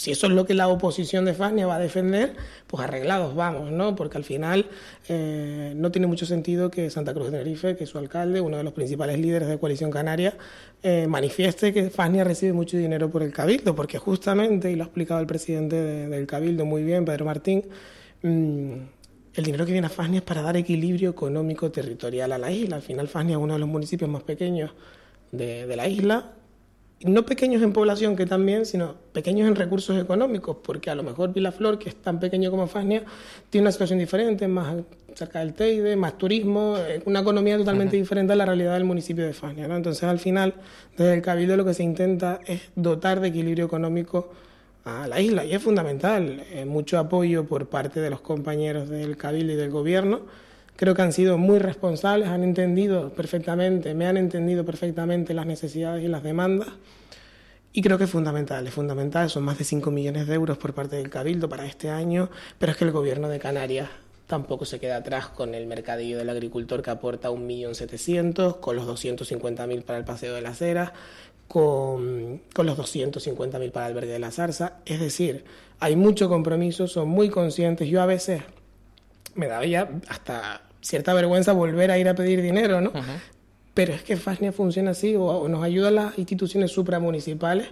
si 0.00 0.12
eso 0.12 0.28
es 0.28 0.32
lo 0.32 0.46
que 0.46 0.54
la 0.54 0.68
oposición 0.68 1.26
de 1.26 1.34
Fania 1.34 1.66
va 1.66 1.76
a 1.76 1.78
defender, 1.78 2.34
pues 2.66 2.82
arreglados 2.82 3.34
vamos, 3.34 3.70
¿no? 3.70 3.94
Porque 3.96 4.16
al 4.16 4.24
final 4.24 4.64
eh, 5.10 5.74
no 5.76 5.90
tiene 5.90 6.06
mucho 6.06 6.24
sentido 6.24 6.70
que 6.70 6.88
Santa 6.88 7.12
Cruz 7.12 7.26
de 7.26 7.32
Tenerife, 7.32 7.76
que 7.76 7.84
su 7.84 7.98
alcalde, 7.98 8.40
uno 8.40 8.56
de 8.56 8.64
los 8.64 8.72
principales 8.72 9.18
líderes 9.18 9.48
de 9.48 9.58
Coalición 9.58 9.90
Canaria, 9.90 10.38
eh, 10.82 11.06
manifieste 11.06 11.74
que 11.74 11.90
Fania 11.90 12.24
recibe 12.24 12.54
mucho 12.54 12.78
dinero 12.78 13.10
por 13.10 13.22
el 13.22 13.30
Cabildo, 13.30 13.74
porque 13.74 13.98
justamente, 13.98 14.70
y 14.70 14.76
lo 14.76 14.84
ha 14.84 14.86
explicado 14.86 15.20
el 15.20 15.26
presidente 15.26 15.76
del 15.76 16.26
Cabildo 16.26 16.64
muy 16.64 16.82
bien, 16.82 17.04
Pedro 17.04 17.26
Martín, 17.26 17.64
mm, 18.22 18.74
el 19.40 19.44
dinero 19.46 19.66
que 19.66 19.72
viene 19.72 19.86
a 19.86 19.90
Fania 19.90 20.18
es 20.18 20.24
para 20.24 20.42
dar 20.42 20.56
equilibrio 20.56 21.10
económico 21.10 21.70
territorial 21.70 22.32
a 22.32 22.38
la 22.38 22.50
isla. 22.52 22.76
Al 22.76 22.82
final 22.82 23.08
Fania 23.08 23.36
es 23.36 23.42
uno 23.42 23.54
de 23.54 23.60
los 23.60 23.68
municipios 23.68 24.08
más 24.08 24.22
pequeños 24.22 24.70
de 25.32 25.76
la 25.76 25.86
isla, 25.88 26.32
no 27.02 27.24
pequeños 27.24 27.62
en 27.62 27.72
población 27.72 28.14
que 28.14 28.26
también, 28.26 28.66
sino 28.66 28.94
pequeños 29.12 29.48
en 29.48 29.56
recursos 29.56 29.98
económicos, 29.98 30.58
porque 30.62 30.90
a 30.90 30.94
lo 30.94 31.02
mejor 31.02 31.32
Vilaflor, 31.32 31.78
que 31.78 31.88
es 31.88 31.96
tan 31.96 32.20
pequeño 32.20 32.50
como 32.50 32.66
Fasnia, 32.66 33.04
tiene 33.48 33.62
una 33.62 33.72
situación 33.72 33.98
diferente, 33.98 34.46
más 34.48 34.76
cerca 35.14 35.38
del 35.38 35.54
Teide, 35.54 35.96
más 35.96 36.18
turismo, 36.18 36.76
eh, 36.76 37.02
una 37.06 37.20
economía 37.20 37.56
totalmente 37.56 37.96
diferente 37.96 38.34
a 38.34 38.36
la 38.36 38.44
realidad 38.44 38.74
del 38.74 38.84
municipio 38.84 39.24
de 39.24 39.32
Fasnia. 39.32 39.66
¿no? 39.66 39.76
Entonces, 39.76 40.04
al 40.04 40.18
final, 40.18 40.54
desde 40.96 41.14
el 41.14 41.22
Cabildo 41.22 41.56
lo 41.56 41.64
que 41.64 41.72
se 41.72 41.82
intenta 41.82 42.40
es 42.46 42.70
dotar 42.76 43.20
de 43.20 43.28
equilibrio 43.28 43.64
económico 43.64 44.30
a 44.84 45.08
la 45.08 45.20
isla, 45.20 45.44
y 45.44 45.52
es 45.54 45.62
fundamental, 45.62 46.44
eh, 46.50 46.64
mucho 46.64 46.98
apoyo 46.98 47.44
por 47.44 47.68
parte 47.68 48.00
de 48.00 48.10
los 48.10 48.20
compañeros 48.20 48.88
del 48.88 49.16
Cabildo 49.16 49.52
y 49.52 49.56
del 49.56 49.70
Gobierno, 49.70 50.22
Creo 50.80 50.94
que 50.94 51.02
han 51.02 51.12
sido 51.12 51.36
muy 51.36 51.58
responsables, 51.58 52.30
han 52.30 52.42
entendido 52.42 53.10
perfectamente, 53.10 53.92
me 53.92 54.06
han 54.06 54.16
entendido 54.16 54.64
perfectamente 54.64 55.34
las 55.34 55.44
necesidades 55.44 56.02
y 56.02 56.08
las 56.08 56.22
demandas. 56.22 56.68
Y 57.74 57.82
creo 57.82 57.98
que 57.98 58.04
es 58.04 58.10
fundamental, 58.10 58.66
es 58.66 58.72
fundamental, 58.72 59.28
son 59.28 59.42
más 59.42 59.58
de 59.58 59.64
5 59.64 59.90
millones 59.90 60.26
de 60.26 60.34
euros 60.34 60.56
por 60.56 60.72
parte 60.72 60.96
del 60.96 61.10
Cabildo 61.10 61.50
para 61.50 61.66
este 61.66 61.90
año, 61.90 62.30
pero 62.58 62.72
es 62.72 62.78
que 62.78 62.86
el 62.86 62.92
gobierno 62.92 63.28
de 63.28 63.38
Canarias 63.38 63.90
tampoco 64.26 64.64
se 64.64 64.80
queda 64.80 64.96
atrás 64.96 65.26
con 65.28 65.54
el 65.54 65.66
mercadillo 65.66 66.16
del 66.16 66.30
agricultor 66.30 66.80
que 66.80 66.88
aporta 66.88 67.28
1.700.000, 67.28 68.60
con 68.60 68.74
los 68.74 68.86
250.000 68.86 69.82
para 69.82 69.98
el 69.98 70.06
Paseo 70.06 70.34
de 70.34 70.40
las 70.40 70.62
Heras, 70.62 70.92
con, 71.50 72.42
con 72.54 72.64
los 72.64 72.78
250.000 72.78 73.72
para 73.72 73.86
el 73.86 73.92
Albergue 73.92 74.12
de 74.12 74.20
la 74.20 74.30
Zarza. 74.30 74.74
Es 74.86 75.00
decir, 75.00 75.42
hay 75.80 75.96
mucho 75.96 76.28
compromiso, 76.28 76.86
son 76.86 77.08
muy 77.08 77.28
conscientes. 77.28 77.88
Yo 77.88 78.00
a 78.00 78.06
veces 78.06 78.44
me 79.34 79.48
daba 79.48 79.66
ya 79.66 79.90
hasta 80.06 80.62
cierta 80.80 81.12
vergüenza 81.12 81.52
volver 81.52 81.90
a 81.90 81.98
ir 81.98 82.08
a 82.08 82.14
pedir 82.14 82.40
dinero, 82.40 82.80
¿no? 82.80 82.92
Pero 83.74 83.92
es 83.92 84.04
que 84.04 84.16
Fasnia 84.16 84.52
funciona 84.52 84.92
así, 84.92 85.16
o, 85.16 85.48
nos 85.48 85.64
ayudan 85.64 85.96
las 85.96 86.18
instituciones 86.18 86.70
supramunicipales, 86.70 87.66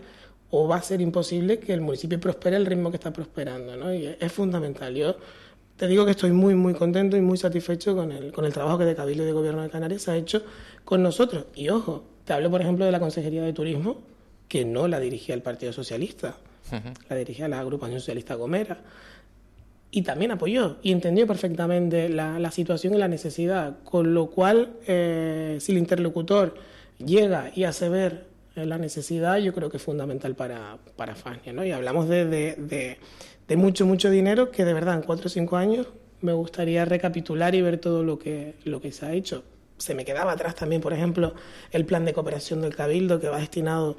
o 0.51 0.67
va 0.67 0.79
a 0.79 0.83
ser 0.83 1.01
imposible 1.01 1.61
que 1.61 1.73
el 1.73 1.81
municipio 1.81 2.19
prospere 2.19 2.57
al 2.57 2.67
ritmo 2.67 2.91
que 2.91 2.97
está 2.97 3.13
prosperando, 3.13 3.77
¿no? 3.77 3.95
Y 3.95 4.17
es, 4.19 4.33
fundamental. 4.33 4.93
Yo 4.97 5.15
te 5.77 5.87
digo 5.87 6.05
que 6.05 6.11
estoy 6.11 6.33
muy, 6.33 6.57
muy 6.57 6.75
contento 6.75 7.17
y 7.17 7.21
muy 7.21 7.39
satisfecho 7.39 7.95
con 7.95 8.11
el, 8.11 8.33
con 8.33 8.45
el 8.45 8.53
trabajo 8.53 8.77
que 8.77 8.87
de 8.87 8.97
Cabildo 8.97 9.23
y 9.23 9.27
de 9.27 9.33
Gobierno 9.33 9.63
de 9.63 9.71
Canarias 9.71 10.09
ha 10.09 10.17
hecho 10.17 10.43
con 10.85 11.01
nosotros. 11.01 11.45
Y 11.55 11.69
ojo, 11.69 12.03
te 12.29 12.35
hablo, 12.35 12.51
por 12.51 12.61
ejemplo, 12.61 12.85
de 12.85 12.93
la 12.93 13.01
Consejería 13.01 13.43
de 13.43 13.55
Turismo, 13.55 14.03
que 14.49 14.63
no 14.67 14.87
la 14.87 15.01
dirigía 15.01 15.35
el 15.35 15.41
Partido 15.41 15.73
Socialista, 15.73 16.37
la 17.09 17.17
dirigía 17.17 17.49
la 17.49 17.59
Agrupación 17.59 18.01
Socialista 18.01 18.35
Gomera 18.35 18.83
y 19.91 20.03
también 20.03 20.33
apoyó 20.33 20.77
y 20.83 20.93
entendió 20.93 21.27
perfectamente 21.27 22.11
la, 22.11 22.51
situación 22.51 22.93
y 22.93 22.99
la 22.99 23.09
necesidad, 23.09 23.79
con 23.83 24.13
lo 24.13 24.27
cual 24.27 24.75
eh, 24.87 25.57
si 25.63 25.73
el 25.73 25.79
interlocutor 25.79 26.57
llega 27.03 27.51
y 27.55 27.65
hace 27.65 27.89
ver 27.89 28.27
eh, 28.57 28.67
la 28.67 28.77
necesidad, 28.77 29.39
yo 29.39 29.55
creo 29.55 29.71
que 29.71 29.79
es 29.79 29.83
fundamental 29.83 30.35
para, 30.35 30.77
para 30.97 31.15
Fania, 31.15 31.55
¿no? 31.55 31.65
Y 31.65 31.73
hablamos 31.73 32.11
de, 32.11 32.27
de, 32.27 32.99
de, 33.49 33.57
mucho, 33.57 33.87
mucho 33.87 34.11
dinero 34.11 34.51
que 34.51 34.67
de 34.67 34.75
verdad 34.75 34.97
en 34.97 35.03
cuatro 35.03 35.29
o 35.29 35.31
cinco 35.31 35.57
años 35.57 35.87
me 36.21 36.35
gustaría 36.35 36.85
recapitular 36.85 37.55
y 37.55 37.63
ver 37.63 37.79
todo 37.79 38.03
lo 38.03 38.19
que, 38.19 38.53
lo 38.65 38.83
que 38.83 38.93
se 38.93 39.07
ha 39.07 39.15
hecho. 39.15 39.45
Se 39.79 39.95
me 39.95 40.05
quedaba 40.05 40.33
atrás 40.33 40.55
también, 40.55 40.83
por 40.83 40.93
ejemplo, 40.93 41.35
el 41.71 41.85
plan 41.87 42.05
de 42.05 42.13
cooperación 42.13 42.61
del 42.61 42.75
Cabildo 42.75 43.21
que 43.21 43.29
va 43.29 43.39
destinado 43.39 43.97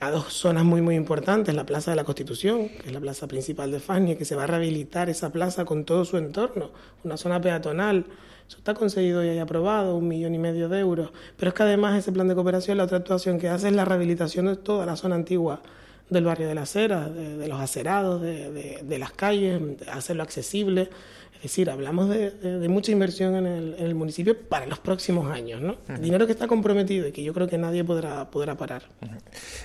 a 0.00 0.10
dos 0.10 0.32
zonas 0.32 0.64
muy 0.64 0.80
muy 0.82 0.96
importantes, 0.96 1.54
la 1.54 1.64
Plaza 1.64 1.92
de 1.92 1.96
la 1.96 2.04
Constitución, 2.04 2.68
que 2.68 2.88
es 2.88 2.92
la 2.92 3.00
plaza 3.00 3.28
principal 3.28 3.70
de 3.70 3.78
Fania, 3.78 4.18
que 4.18 4.24
se 4.24 4.34
va 4.34 4.44
a 4.44 4.46
rehabilitar 4.46 5.08
esa 5.08 5.30
plaza 5.30 5.64
con 5.64 5.84
todo 5.84 6.04
su 6.04 6.16
entorno, 6.16 6.70
una 7.04 7.16
zona 7.16 7.40
peatonal. 7.40 8.06
Eso 8.48 8.58
está 8.58 8.74
concedido 8.74 9.24
y 9.24 9.38
aprobado, 9.38 9.96
un 9.96 10.08
millón 10.08 10.34
y 10.34 10.38
medio 10.38 10.68
de 10.68 10.80
euros. 10.80 11.10
Pero 11.36 11.50
es 11.50 11.54
que 11.54 11.62
además 11.62 11.98
ese 11.98 12.12
plan 12.12 12.28
de 12.28 12.34
cooperación, 12.34 12.78
la 12.78 12.84
otra 12.84 12.98
actuación 12.98 13.38
que 13.38 13.48
hace 13.48 13.68
es 13.68 13.74
la 13.74 13.84
rehabilitación 13.84 14.46
de 14.46 14.56
toda 14.56 14.84
la 14.84 14.96
zona 14.96 15.14
antigua 15.14 15.62
del 16.10 16.24
barrio 16.24 16.48
de 16.48 16.54
la 16.54 16.62
Acera, 16.62 17.08
de, 17.08 17.48
los 17.48 17.60
acerados, 17.60 18.20
de, 18.20 18.82
de, 18.82 18.98
las 18.98 19.12
calles, 19.12 19.60
hacerlo 19.90 20.22
accesible. 20.22 20.90
Es 21.42 21.50
decir, 21.50 21.70
hablamos 21.70 22.08
de, 22.08 22.68
mucha 22.68 22.92
inversión 22.92 23.34
en 23.34 23.74
el, 23.76 23.94
municipio 23.96 24.38
para 24.38 24.64
los 24.64 24.78
próximos 24.78 25.28
años, 25.28 25.60
¿no? 25.60 25.76
Dinero 25.98 26.24
que 26.24 26.32
está 26.32 26.46
comprometido 26.46 27.08
y 27.08 27.10
que 27.10 27.24
yo 27.24 27.34
creo 27.34 27.48
que 27.48 27.58
nadie 27.58 27.82
podrá, 27.82 28.30
podrá 28.30 28.56
parar. 28.56 28.84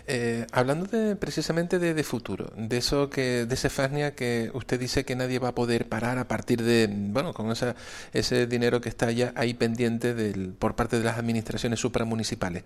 Eh, 0.07 0.47
hablando 0.51 0.87
de, 0.87 1.15
precisamente 1.15 1.77
de, 1.77 2.03
futuro, 2.03 2.51
de 2.57 2.77
eso 2.77 3.11
que, 3.11 3.45
de 3.45 3.53
ese 3.53 3.69
Fasnia 3.69 4.15
que 4.15 4.49
usted 4.55 4.79
dice 4.79 5.05
que 5.05 5.15
nadie 5.15 5.37
va 5.37 5.49
a 5.49 5.55
poder 5.55 5.87
parar 5.87 6.17
a 6.17 6.27
partir 6.27 6.63
de, 6.63 6.89
bueno, 6.91 7.31
con 7.35 7.51
esa, 7.51 7.75
ese 8.11 8.47
dinero 8.47 8.81
que 8.81 8.89
está 8.89 9.11
ya 9.11 9.31
ahí 9.35 9.53
pendiente 9.53 10.15
del, 10.15 10.53
por 10.53 10.75
parte 10.75 10.97
de 10.97 11.03
las 11.03 11.19
administraciones 11.19 11.79
supramunicipales. 11.79 12.63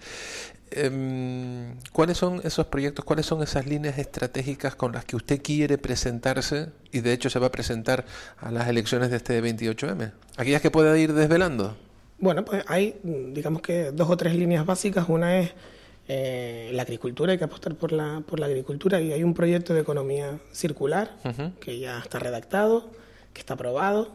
Em, 0.73 1.75
¿Cuáles 1.91 2.17
son 2.17 2.39
esos 2.45 2.67
proyectos, 2.67 3.03
cuáles 3.03 3.25
son 3.25 3.43
esas 3.43 3.65
líneas 3.65 3.97
estratégicas 3.97 4.73
con 4.73 4.93
las 4.93 5.03
que 5.03 5.17
usted 5.17 5.41
quiere 5.41 5.77
presentarse 5.77 6.69
y 6.93 7.01
de 7.01 7.11
hecho 7.11 7.29
se 7.29 7.39
va 7.39 7.47
a 7.47 7.51
presentar 7.51 8.05
a 8.37 8.51
las 8.51 8.69
elecciones 8.69 9.00
de 9.09 9.17
este 9.17 9.41
28M? 9.41 10.11
¿Aquellas 10.37 10.61
que 10.61 10.69
pueda 10.69 10.97
ir 10.97 11.13
desvelando? 11.13 11.75
Bueno, 12.19 12.45
pues 12.45 12.63
hay, 12.67 12.99
digamos 13.03 13.61
que 13.61 13.91
dos 13.91 14.09
o 14.09 14.17
tres 14.17 14.35
líneas 14.35 14.65
básicas. 14.65 15.09
Una 15.09 15.39
es 15.39 15.51
eh, 16.07 16.69
la 16.73 16.83
agricultura, 16.83 17.31
hay 17.31 17.37
que 17.37 17.45
apostar 17.45 17.75
por 17.75 17.91
la, 17.91 18.21
por 18.25 18.39
la 18.39 18.45
agricultura 18.45 19.01
y 19.01 19.11
hay 19.11 19.23
un 19.23 19.33
proyecto 19.33 19.73
de 19.73 19.81
economía 19.81 20.39
circular 20.51 21.15
que 21.59 21.79
ya 21.79 21.99
está 21.99 22.19
redactado, 22.19 22.91
que 23.33 23.39
está 23.39 23.55
aprobado. 23.55 24.11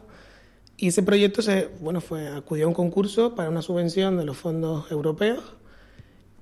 Y 0.77 0.89
ese 0.89 1.03
proyecto 1.03 1.41
se, 1.41 1.69
bueno, 1.81 1.99
fue, 1.99 2.27
acudió 2.27 2.65
a 2.65 2.67
un 2.67 2.73
concurso 2.73 3.35
para 3.35 3.49
una 3.49 3.61
subvención 3.61 4.17
de 4.17 4.25
los 4.25 4.37
fondos 4.37 4.89
europeos 4.91 5.43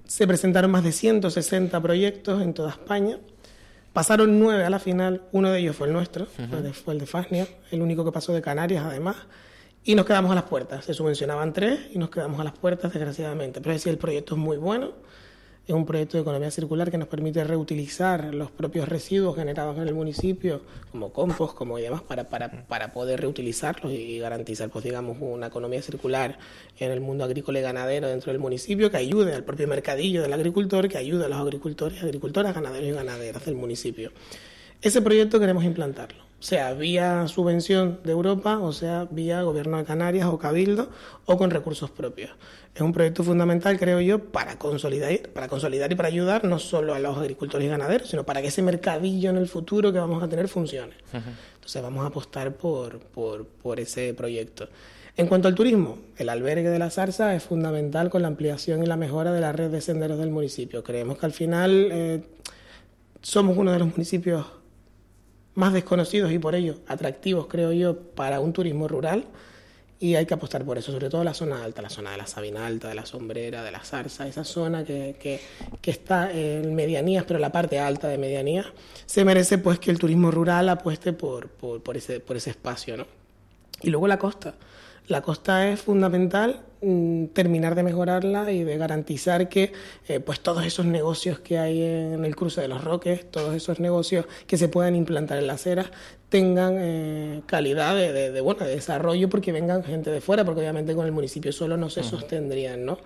se 0.07 0.27
presentaron 0.27 0.71
más 0.71 0.83
de 0.83 0.91
160 0.91 1.81
proyectos 1.81 2.41
en 2.41 2.53
toda 2.53 2.71
España. 2.71 3.19
Pasaron 3.95 4.37
nueve 4.41 4.65
a 4.65 4.69
la 4.69 4.79
final, 4.79 5.21
uno 5.31 5.49
de 5.51 5.59
ellos 5.59 5.73
fue 5.73 5.87
el 5.87 5.93
nuestro, 5.93 6.25
fue, 6.25 6.93
el 6.93 6.99
de 6.99 7.05
Fasnia, 7.05 7.47
el 7.71 7.81
único 7.81 8.03
que 8.03 8.11
pasó 8.11 8.33
de 8.33 8.41
Canarias 8.41 8.83
además, 8.85 9.15
y 9.85 9.95
nos 9.95 10.05
quedamos 10.05 10.33
a 10.33 10.35
las 10.35 10.43
puertas. 10.43 10.83
Se 10.83 10.93
subvencionaban 10.93 11.53
tres 11.53 11.79
y 11.93 11.97
nos 11.97 12.09
quedamos 12.09 12.37
a 12.41 12.43
las 12.43 12.51
puertas, 12.57 12.91
desgraciadamente. 12.91 13.61
Pero 13.61 13.71
es 13.71 13.79
decir, 13.79 13.93
el 13.93 13.97
proyecto 13.97 14.35
es 14.35 14.41
muy 14.41 14.57
bueno, 14.57 14.91
es 15.67 15.73
un 15.73 15.85
proyecto 15.85 16.17
de 16.17 16.21
economía 16.21 16.51
circular 16.51 16.91
que 16.91 16.97
nos 16.97 17.07
permite 17.07 17.43
reutilizar 17.43 18.35
los 18.35 18.51
propios 18.51 18.87
residuos 18.87 19.35
generados 19.35 19.77
en 19.77 19.87
el 19.87 19.95
municipio, 19.95 20.61
como 20.91 21.11
compost, 21.11 21.55
como 21.55 21.79
y 21.79 21.81
demás, 21.81 22.03
para, 22.03 22.25
para, 22.29 22.67
para 22.67 22.93
poder 22.93 23.21
reutilizarlos 23.21 23.91
y 23.91 24.19
garantizar, 24.19 24.69
pues 24.69 24.85
digamos, 24.85 25.17
una 25.19 25.47
economía 25.47 25.81
circular 25.81 26.37
en 26.79 26.91
el 26.91 27.01
mundo 27.01 27.23
agrícola 27.23 27.59
y 27.59 27.61
ganadero 27.63 28.07
dentro 28.07 28.31
del 28.31 28.39
municipio 28.39 28.91
que 28.91 28.97
ayude 28.97 29.33
al 29.33 29.43
propio 29.43 29.67
mercadillo 29.67 30.21
del 30.21 30.33
agricultor, 30.33 30.87
que 30.87 30.99
ayude 30.99 31.25
a 31.25 31.29
los 31.29 31.39
agricultores, 31.39 32.03
agricultoras, 32.03 32.53
ganaderos 32.53 32.89
y 32.89 32.91
ganaderas 32.91 33.45
del 33.45 33.55
municipio. 33.55 34.11
Ese 34.81 35.01
proyecto 35.01 35.39
queremos 35.39 35.63
implantarlo 35.63 36.24
sea 36.45 36.75
vía 36.75 37.27
subvención 37.27 38.01
de 38.03 38.11
Europa, 38.11 38.59
o 38.59 38.71
sea 38.71 39.07
vía 39.09 39.41
Gobierno 39.41 39.77
de 39.77 39.83
Canarias 39.83 40.27
o 40.27 40.37
Cabildo, 40.37 40.91
o 41.25 41.37
con 41.39 41.49
recursos 41.49 41.89
propios. 41.89 42.29
Es 42.75 42.81
un 42.81 42.93
proyecto 42.93 43.23
fundamental, 43.23 43.79
creo 43.79 43.99
yo, 43.99 44.19
para 44.19 44.59
consolidar, 44.59 45.27
para 45.29 45.47
consolidar 45.47 45.91
y 45.91 45.95
para 45.95 46.07
ayudar 46.07 46.43
no 46.43 46.59
solo 46.59 46.93
a 46.93 46.99
los 46.99 47.17
agricultores 47.17 47.65
y 47.65 47.69
ganaderos, 47.69 48.09
sino 48.09 48.25
para 48.25 48.43
que 48.43 48.49
ese 48.49 48.61
mercadillo 48.61 49.31
en 49.31 49.37
el 49.37 49.47
futuro 49.47 49.91
que 49.91 49.97
vamos 49.97 50.21
a 50.21 50.29
tener 50.29 50.47
funcione. 50.47 50.93
Entonces 51.55 51.81
vamos 51.81 52.03
a 52.03 52.09
apostar 52.09 52.53
por, 52.53 52.99
por, 52.99 53.47
por, 53.47 53.79
ese 53.79 54.13
proyecto. 54.13 54.69
En 55.17 55.25
cuanto 55.25 55.47
al 55.47 55.55
turismo, 55.55 55.97
el 56.15 56.29
albergue 56.29 56.69
de 56.69 56.77
la 56.77 56.91
zarza 56.91 57.33
es 57.33 57.41
fundamental 57.41 58.11
con 58.11 58.21
la 58.21 58.27
ampliación 58.27 58.83
y 58.83 58.85
la 58.85 58.97
mejora 58.97 59.33
de 59.33 59.41
la 59.41 59.51
red 59.51 59.71
de 59.71 59.81
senderos 59.81 60.19
del 60.19 60.29
municipio. 60.29 60.83
Creemos 60.83 61.17
que 61.17 61.25
al 61.25 61.33
final 61.33 61.89
eh, 61.91 62.23
somos 63.23 63.57
uno 63.57 63.71
de 63.71 63.79
los 63.79 63.87
municipios 63.87 64.45
más 65.55 65.73
desconocidos 65.73 66.31
y 66.31 66.39
por 66.39 66.53
ello 66.55 66.75
atractivos, 66.87 67.47
creo 67.47 67.71
yo, 67.71 67.97
para 67.97 68.39
un 68.39 68.53
turismo 68.53 68.87
rural. 68.87 69.25
Y 69.97 70.15
hay 70.15 70.25
que 70.25 70.33
apostar 70.33 70.65
por 70.65 70.77
eso, 70.77 70.91
sobre 70.91 71.09
todo 71.09 71.23
la 71.23 71.33
zona 71.33 71.63
alta, 71.63 71.81
la 71.81 71.89
zona 71.89 72.11
de 72.11 72.17
la 72.17 72.27
Sabina 72.27 72.67
Alta, 72.67 72.89
de 72.89 72.95
la 72.95 73.05
Sombrera, 73.05 73.63
de 73.63 73.71
la 73.71 73.79
Zarza, 73.79 74.27
esa 74.27 74.43
zona 74.43 74.83
que, 74.83 75.15
que, 75.17 75.39
que, 75.81 75.89
está 75.89 76.31
en 76.33 76.75
medianías, 76.75 77.23
pero 77.23 77.39
la 77.39 77.51
parte 77.51 77.79
alta 77.79 78.09
de 78.09 78.17
medianías, 78.17 78.67
se 79.05 79.23
merece 79.23 79.57
pues 79.57 79.79
que 79.79 79.91
el 79.91 79.97
turismo 79.97 80.31
rural 80.31 80.67
apueste 80.67 81.13
por, 81.13 81.47
por, 81.47 81.81
por, 81.81 81.95
ese, 81.95 82.19
por 82.19 82.35
ese 82.35 82.49
espacio. 82.49 82.97
¿no? 82.97 83.07
Y 83.81 83.89
luego 83.89 84.07
la 84.07 84.19
costa. 84.19 84.55
La 85.07 85.21
costa 85.21 85.69
es 85.69 85.81
fundamental 85.81 86.61
terminar 87.33 87.75
de 87.75 87.83
mejorarla 87.83 88.51
y 88.51 88.63
de 88.63 88.77
garantizar 88.77 89.49
que 89.49 89.73
eh, 90.07 90.19
pues 90.19 90.39
todos 90.39 90.65
esos 90.65 90.85
negocios 90.85 91.39
que 91.39 91.57
hay 91.57 91.81
en 91.81 92.25
el 92.25 92.35
cruce 92.35 92.61
de 92.61 92.67
los 92.67 92.83
Roques, 92.83 93.29
todos 93.31 93.55
esos 93.55 93.79
negocios 93.79 94.25
que 94.47 94.57
se 94.57 94.67
puedan 94.67 94.95
implantar 94.95 95.37
en 95.37 95.47
las 95.47 95.61
aceras, 95.61 95.91
tengan 96.29 96.75
eh, 96.79 97.41
calidad 97.45 97.95
de, 97.95 98.41
bueno, 98.41 98.65
de 98.65 98.75
desarrollo 98.75 99.29
porque 99.29 99.51
vengan 99.51 99.83
gente 99.83 100.09
de 100.11 100.21
fuera, 100.21 100.43
porque 100.43 100.61
obviamente 100.61 100.95
con 100.95 101.05
el 101.05 101.11
municipio 101.11 101.51
solo 101.51 101.77
no 101.77 101.89
se 101.89 102.03
sostendrían, 102.03 102.83
¿no? 102.83 102.97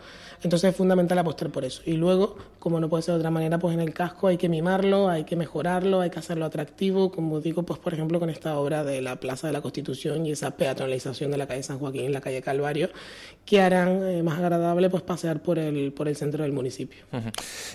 Entonces 0.42 0.70
es 0.72 0.76
fundamental 0.76 1.20
apostar 1.20 1.52
por 1.52 1.66
eso. 1.66 1.82
Y 1.86 1.94
luego, 1.94 2.38
como 2.60 2.80
no 2.80 2.90
puede 2.90 3.04
ser 3.04 3.16
de 3.16 3.20
otra 3.20 3.30
manera, 3.30 3.60
pues 3.60 3.74
en 3.74 3.82
el 3.82 3.94
casco 3.94 4.28
hay 4.28 4.38
que 4.38 4.48
mimarlo, 4.48 5.10
hay 5.10 5.26
que 5.26 5.36
mejorarlo, 5.36 6.00
hay 6.00 6.10
que 6.10 6.20
hacerlo 6.20 6.46
atractivo, 6.46 7.12
como 7.12 7.42
digo, 7.42 7.64
pues 7.64 7.78
por 7.80 7.94
ejemplo 7.94 8.20
con 8.20 8.30
esta 8.30 8.58
obra 8.58 8.84
de 8.84 9.02
la 9.02 9.18
Plaza 9.18 9.48
de 9.48 9.54
la 9.54 9.62
Constitución 9.62 10.26
y 10.26 10.32
esa 10.32 10.52
peatonalización 10.52 11.30
de 11.30 11.38
la 11.38 11.46
calle 11.46 11.62
San 11.62 11.78
Joaquín 11.78 12.06
y 12.06 12.10
la 12.10 12.22
calle 12.22 12.42
Calvario, 12.42 12.90
que 13.46 13.60
harán 13.70 14.04
eh, 14.04 14.24
más 14.24 14.38
agradable 14.40 14.90
pues 14.90 15.04
pasear 15.04 15.42
por 15.42 15.60
el, 15.60 15.94
por 15.94 16.08
el 16.08 16.16
centro 16.16 16.44
del 16.44 16.52
municipio. 16.52 17.06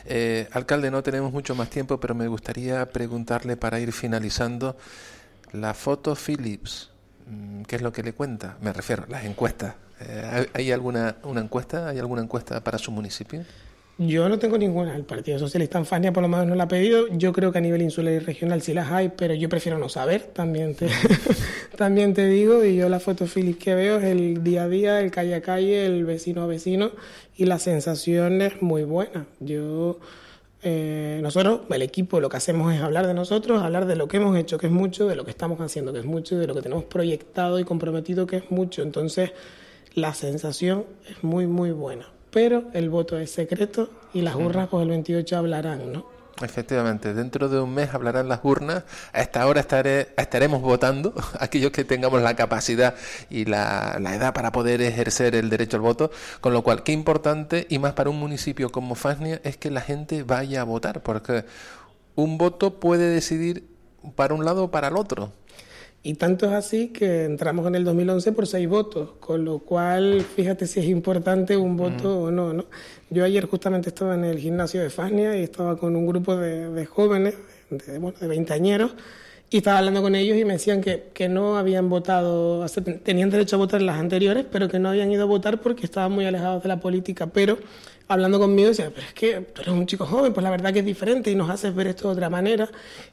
Eh, 0.07 0.48
alcalde, 0.52 0.90
no 0.90 1.02
tenemos 1.02 1.33
mucho 1.33 1.54
más 1.54 1.70
tiempo, 1.70 1.98
pero 1.98 2.14
me 2.14 2.28
gustaría 2.28 2.87
preguntarle 2.90 3.57
para 3.57 3.80
ir 3.80 3.92
finalizando 3.92 4.76
la 5.52 5.74
foto 5.74 6.14
Philips. 6.14 6.90
Mm, 7.26 7.62
¿Qué 7.62 7.76
es 7.76 7.83
lo 7.83 7.92
que 7.92 8.02
le 8.02 8.12
cuenta? 8.12 8.57
Me 8.61 8.72
refiero, 8.72 9.04
las 9.09 9.24
encuestas. 9.24 9.74
Eh, 10.00 10.48
¿Hay 10.52 10.72
alguna 10.72 11.16
una 11.22 11.40
encuesta? 11.40 11.88
¿Hay 11.88 11.98
alguna 11.98 12.22
encuesta 12.22 12.62
para 12.62 12.78
su 12.78 12.90
municipio? 12.90 13.44
Yo 13.96 14.28
no 14.28 14.38
tengo 14.38 14.59
ninguna. 14.59 14.96
El 14.96 15.04
Partido 15.04 15.38
Socialista 15.38 15.78
en 15.78 15.87
Fania 15.87 16.12
por 16.12 16.22
lo 16.22 16.28
menos 16.28 16.46
no 16.46 16.54
la 16.57 16.64
ha 16.64 16.68
pedido. 16.68 17.07
Yo 17.09 17.33
creo 17.33 17.52
que 17.52 17.59
a 17.59 17.61
nivel 17.61 17.83
insular 17.83 18.12
y 18.12 18.18
regional 18.18 18.61
sí 18.61 18.74
las 18.74 18.90
hay, 18.90 19.11
pero 19.11 19.35
yo 19.35 19.48
prefiero 19.48 19.78
no 19.78 19.88
saber, 19.88 20.22
también 20.33 20.74
te, 20.74 20.88
también 21.76 22.12
te 22.12 22.26
digo. 22.26 22.64
Y 22.64 22.76
yo 22.76 22.88
la 22.88 22.98
foto 22.98 23.26
Philips 23.26 23.62
que 23.62 23.74
veo 23.74 23.98
es 23.98 24.04
el 24.04 24.42
día 24.42 24.64
a 24.64 24.68
día, 24.68 25.00
el 25.00 25.12
calle 25.12 25.37
a 25.37 25.42
calle, 25.42 25.87
el 25.87 26.04
vecino 26.04 26.42
a 26.42 26.46
vecino, 26.46 26.90
y 27.37 27.44
la 27.44 27.61
sensación 27.61 28.42
es 28.42 28.61
muy 28.62 28.83
buena. 28.83 29.26
Yo 29.38 30.00
eh, 30.66 31.20
nosotros, 31.22 31.61
el 31.68 31.83
equipo, 31.83 32.20
lo 32.20 32.30
que 32.30 32.38
hacemos 32.38 32.74
es 32.74 32.80
hablar 32.80 33.07
de 33.07 33.12
nosotros, 33.12 33.62
hablar 33.62 33.85
de 33.85 33.96
lo 33.96 34.09
que 34.09 34.16
hemos 34.16 34.37
hecho, 34.38 34.57
que 34.57 34.66
es 34.66 34.72
mucho, 34.72 35.07
de 35.07 35.14
lo 35.14 35.24
que 35.24 35.30
estamos 35.30 35.61
haciendo, 35.61 35.92
que 35.92 35.98
es 35.98 36.07
mucho, 36.07 36.37
y 36.37 36.38
de 36.38 36.46
lo 36.46 36.54
que 36.54 36.62
tenemos 36.62 36.85
proyectado 36.85 37.61
y 37.61 37.64
comprometido, 37.64 38.26
que 38.26 38.38
es 38.38 38.50
mucho. 38.50 38.83
Entonces, 38.83 39.33
la 39.94 40.14
sensación 40.14 40.87
es 41.07 41.22
muy, 41.22 41.46
muy 41.46 41.70
buena. 41.70 42.09
Pero 42.35 42.64
el 42.73 42.90
voto 42.90 43.16
es 43.16 43.31
secreto 43.31 43.88
y 44.12 44.23
las 44.23 44.35
urnas, 44.35 44.68
pues 44.68 44.83
el 44.83 44.88
28 44.88 45.37
hablarán, 45.37 45.92
¿no? 45.92 46.05
Efectivamente, 46.42 47.14
dentro 47.14 47.49
de 47.49 47.61
un 47.61 47.73
mes 47.73 47.94
hablarán 47.94 48.27
las 48.27 48.40
urnas. 48.42 48.83
A 49.12 49.20
esta 49.20 49.47
hora 49.47 49.61
estaré, 49.61 50.09
estaremos 50.16 50.61
votando, 50.61 51.14
aquellos 51.38 51.70
que 51.70 51.85
tengamos 51.85 52.20
la 52.23 52.35
capacidad 52.35 52.97
y 53.31 53.44
la, 53.44 53.97
edad 54.12 54.35
para 54.35 54.51
poder 54.51 54.83
ejercer 54.83 55.37
el 55.37 55.49
derecho 55.49 55.77
al 55.77 55.83
voto. 55.83 56.11
Con 56.40 56.53
lo 56.53 56.62
cual, 56.62 56.83
qué 56.83 56.90
importante, 56.90 57.68
y 57.70 57.79
más 57.79 57.92
para 57.92 58.11
un 58.11 58.18
municipio 58.18 58.73
como 58.73 58.97
Fasnia, 58.97 59.40
es 59.44 59.57
que 59.57 59.70
la 59.70 59.81
gente 59.81 60.25
vaya 60.25 60.62
a 60.62 60.64
votar, 60.64 61.05
porque 61.05 61.44
un 62.16 62.37
voto 62.37 62.81
puede 62.81 63.11
decidir 63.11 63.68
para 64.16 64.35
un 64.35 64.44
lado 64.44 64.64
o 64.64 64.70
para 64.73 64.88
el 64.88 64.97
otro. 64.97 65.31
Y 66.07 66.17
tanto 66.17 66.45
es 66.45 66.53
así 66.53 66.88
que 66.88 67.25
entramos 67.25 67.67
en 67.67 67.77
el 67.77 67.83
2011 67.83 68.33
por 68.33 68.47
seis 68.47 68.69
votos, 68.69 69.12
con 69.21 69.43
lo 69.43 69.61
cual 69.61 70.21
fíjate 70.21 70.67
si 70.67 70.81
es 70.81 70.87
importante 70.87 71.57
un 71.57 71.79
voto 71.79 72.25
o 72.25 72.31
no, 72.31 72.53
no. 72.53 72.67
Yo 73.09 73.25
ayer 73.25 73.47
justamente 73.47 73.88
estaba 73.88 74.14
en 74.14 74.25
el 74.25 74.38
gimnasio 74.38 74.83
de 74.83 74.90
Fasnia 74.90 75.35
y 75.35 75.43
estaba 75.43 75.79
con 75.79 75.97
un 75.97 76.07
grupo 76.07 76.37
de, 76.37 76.85
jóvenes, 76.85 77.37
de, 77.71 77.99
bueno, 77.99 78.19
de 78.21 78.27
veinteañeros, 78.27 78.95
y 79.49 79.57
estaba 79.57 79.79
hablando 79.79 80.03
con 80.03 80.14
ellos 80.14 80.37
y 80.37 80.45
me 80.45 80.53
decían 80.53 80.83
que, 80.83 81.05
que 81.14 81.31
no 81.31 81.57
habían 81.57 81.88
votado, 81.88 82.67
tenían 83.03 83.31
derecho 83.31 83.57
a 83.57 83.61
votar 83.61 83.81
en 83.81 83.87
las 83.87 83.99
anteriores, 83.99 84.45
pero 84.53 84.69
que 84.69 84.79
no 84.79 84.90
habían 84.90 85.11
ido 85.11 85.23
a 85.23 85.27
votar 85.27 85.62
porque 85.62 85.87
estaban 85.87 86.12
muy 86.12 86.27
alejados 86.27 86.62
de 86.62 86.69
la 86.69 86.81
política. 86.81 87.29
Pero 87.29 87.57
hablando 88.09 88.38
conmigo 88.38 88.69
decían, 88.69 88.93
pero 88.95 89.07
es 89.07 89.14
que 89.14 89.40
tú 89.40 89.62
eres 89.62 89.73
un 89.73 89.87
chico 89.87 90.05
joven, 90.05 90.35
pues 90.35 90.45
la 90.45 90.51
verdad 90.51 90.71
que 90.71 90.81
es 90.81 90.85
diferente 90.85 91.31
y 91.31 91.35
nos 91.35 91.49
haces 91.49 91.75
ver 91.75 91.87
esto 91.87 92.09
de 92.09 92.12
otra 92.12 92.29
manera. 92.29 92.69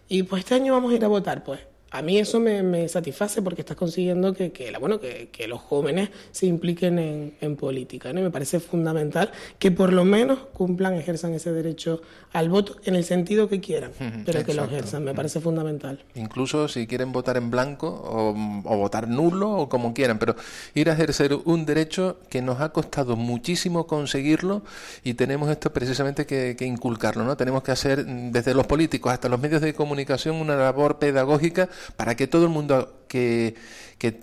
Y 0.10 0.24
pues 0.24 0.42
este 0.42 0.56
año 0.56 0.74
vamos 0.74 0.92
a 0.92 0.96
ir 0.98 1.06
a 1.06 1.08
votar, 1.08 1.42
pues 1.46 1.71
a 1.92 2.02
mí 2.02 2.18
eso 2.18 2.40
me, 2.40 2.88
satisface 2.88 3.42
porque 3.42 3.62
estás 3.62 3.76
consiguiendo 3.76 4.34
que, 4.34 4.52
que, 4.52 4.72
bueno, 4.80 5.00
que, 5.00 5.48
los 5.48 5.60
jóvenes 5.60 6.10
se 6.32 6.46
impliquen 6.46 7.00
en, 7.00 7.34
en 7.42 7.58
política. 7.58 8.14
¿no? 8.14 8.22
me 8.22 8.32
parece 8.32 8.62
fundamental 8.62 9.32
que 9.60 9.72
por 9.72 9.92
lo 9.92 10.06
menos 10.06 10.40
cumplan, 10.54 10.94
ejerzan 10.94 11.34
ese 11.34 11.52
derecho 11.52 12.02
al 12.32 12.50
voto 12.50 12.78
en 12.86 12.96
el 12.96 13.04
sentido 13.04 13.50
que 13.50 13.60
quieran, 13.60 13.92
pero 14.26 14.46
que 14.46 14.54
lo 14.54 14.64
ejerzan. 14.64 15.04
Me 15.04 15.14
parece 15.14 15.42
fundamental. 15.42 16.00
Incluso 16.16 16.70
si 16.70 16.88
quieren 16.88 17.12
votar 17.12 17.36
en 17.36 17.52
blanco 17.52 17.88
o, 17.90 18.78
votar 18.78 19.10
nulo 19.10 19.52
o 19.52 19.70
como 19.70 19.94
quieran, 19.94 20.18
pero 20.18 20.36
ir 20.74 20.90
a 20.90 20.94
ejercer 20.94 21.34
un 21.44 21.66
derecho 21.66 22.20
que 22.30 22.42
nos 22.42 22.62
ha 22.62 22.70
costado 22.70 23.18
muchísimo 23.18 23.86
conseguirlo 23.86 24.64
y 25.04 25.16
tenemos 25.16 25.50
esto 25.50 25.74
precisamente 25.74 26.26
que, 26.26 26.56
que 26.58 26.66
inculcarlo. 26.66 27.26
¿no? 27.26 27.36
Tenemos 27.36 27.64
que 27.64 27.72
hacer 27.72 28.06
desde 28.06 28.54
los 28.54 28.66
políticos 28.66 29.12
hasta 29.12 29.28
los 29.28 29.42
medios 29.42 29.62
de 29.62 29.74
comunicación 29.74 30.38
una 30.38 30.56
labor 30.56 31.00
pedagógica 31.00 31.68
para 31.96 32.16
que 32.16 32.28
todo 32.28 32.44
el 32.44 32.50
mundo 32.50 33.06
que, 33.08 33.56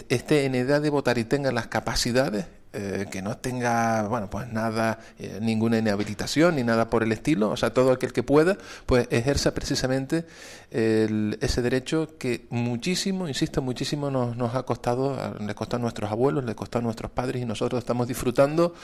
esté 0.08 0.44
en 0.44 0.54
edad 0.54 0.80
de 0.80 0.90
votar 0.90 1.18
y 1.18 1.24
tenga 1.24 1.52
las 1.52 1.68
capacidades 1.68 2.46
eh, 2.72 3.06
que 3.10 3.22
no 3.22 3.38
tenga, 3.38 4.08
bueno, 4.08 4.28
pues 4.28 4.52
nada, 4.52 4.98
eh, 5.18 5.38
ninguna 5.40 5.78
inhabilitación 5.78 6.56
ni 6.56 6.64
nada 6.64 6.90
por 6.90 7.02
el 7.02 7.12
estilo, 7.12 7.48
o 7.50 7.56
sea, 7.56 7.72
todo 7.72 7.92
aquel 7.92 8.12
que 8.12 8.22
pueda, 8.22 8.58
pues 8.86 9.06
ejerza 9.10 9.54
precisamente 9.54 10.26
ese 10.70 11.62
derecho 11.62 12.18
que 12.18 12.46
muchísimo, 12.50 13.26
insisto, 13.26 13.62
muchísimo 13.62 14.10
nos, 14.10 14.36
nos 14.36 14.54
ha 14.54 14.64
costado, 14.64 15.16
le 15.40 15.54
costó 15.54 15.76
a 15.76 15.78
nuestros 15.78 16.10
abuelos, 16.10 16.44
le 16.44 16.54
costó 16.54 16.78
a 16.78 16.82
nuestros 16.82 17.10
padres 17.10 17.40
y 17.40 17.46
nosotros 17.46 17.78
estamos 17.78 18.06
disfrutando 18.06 18.74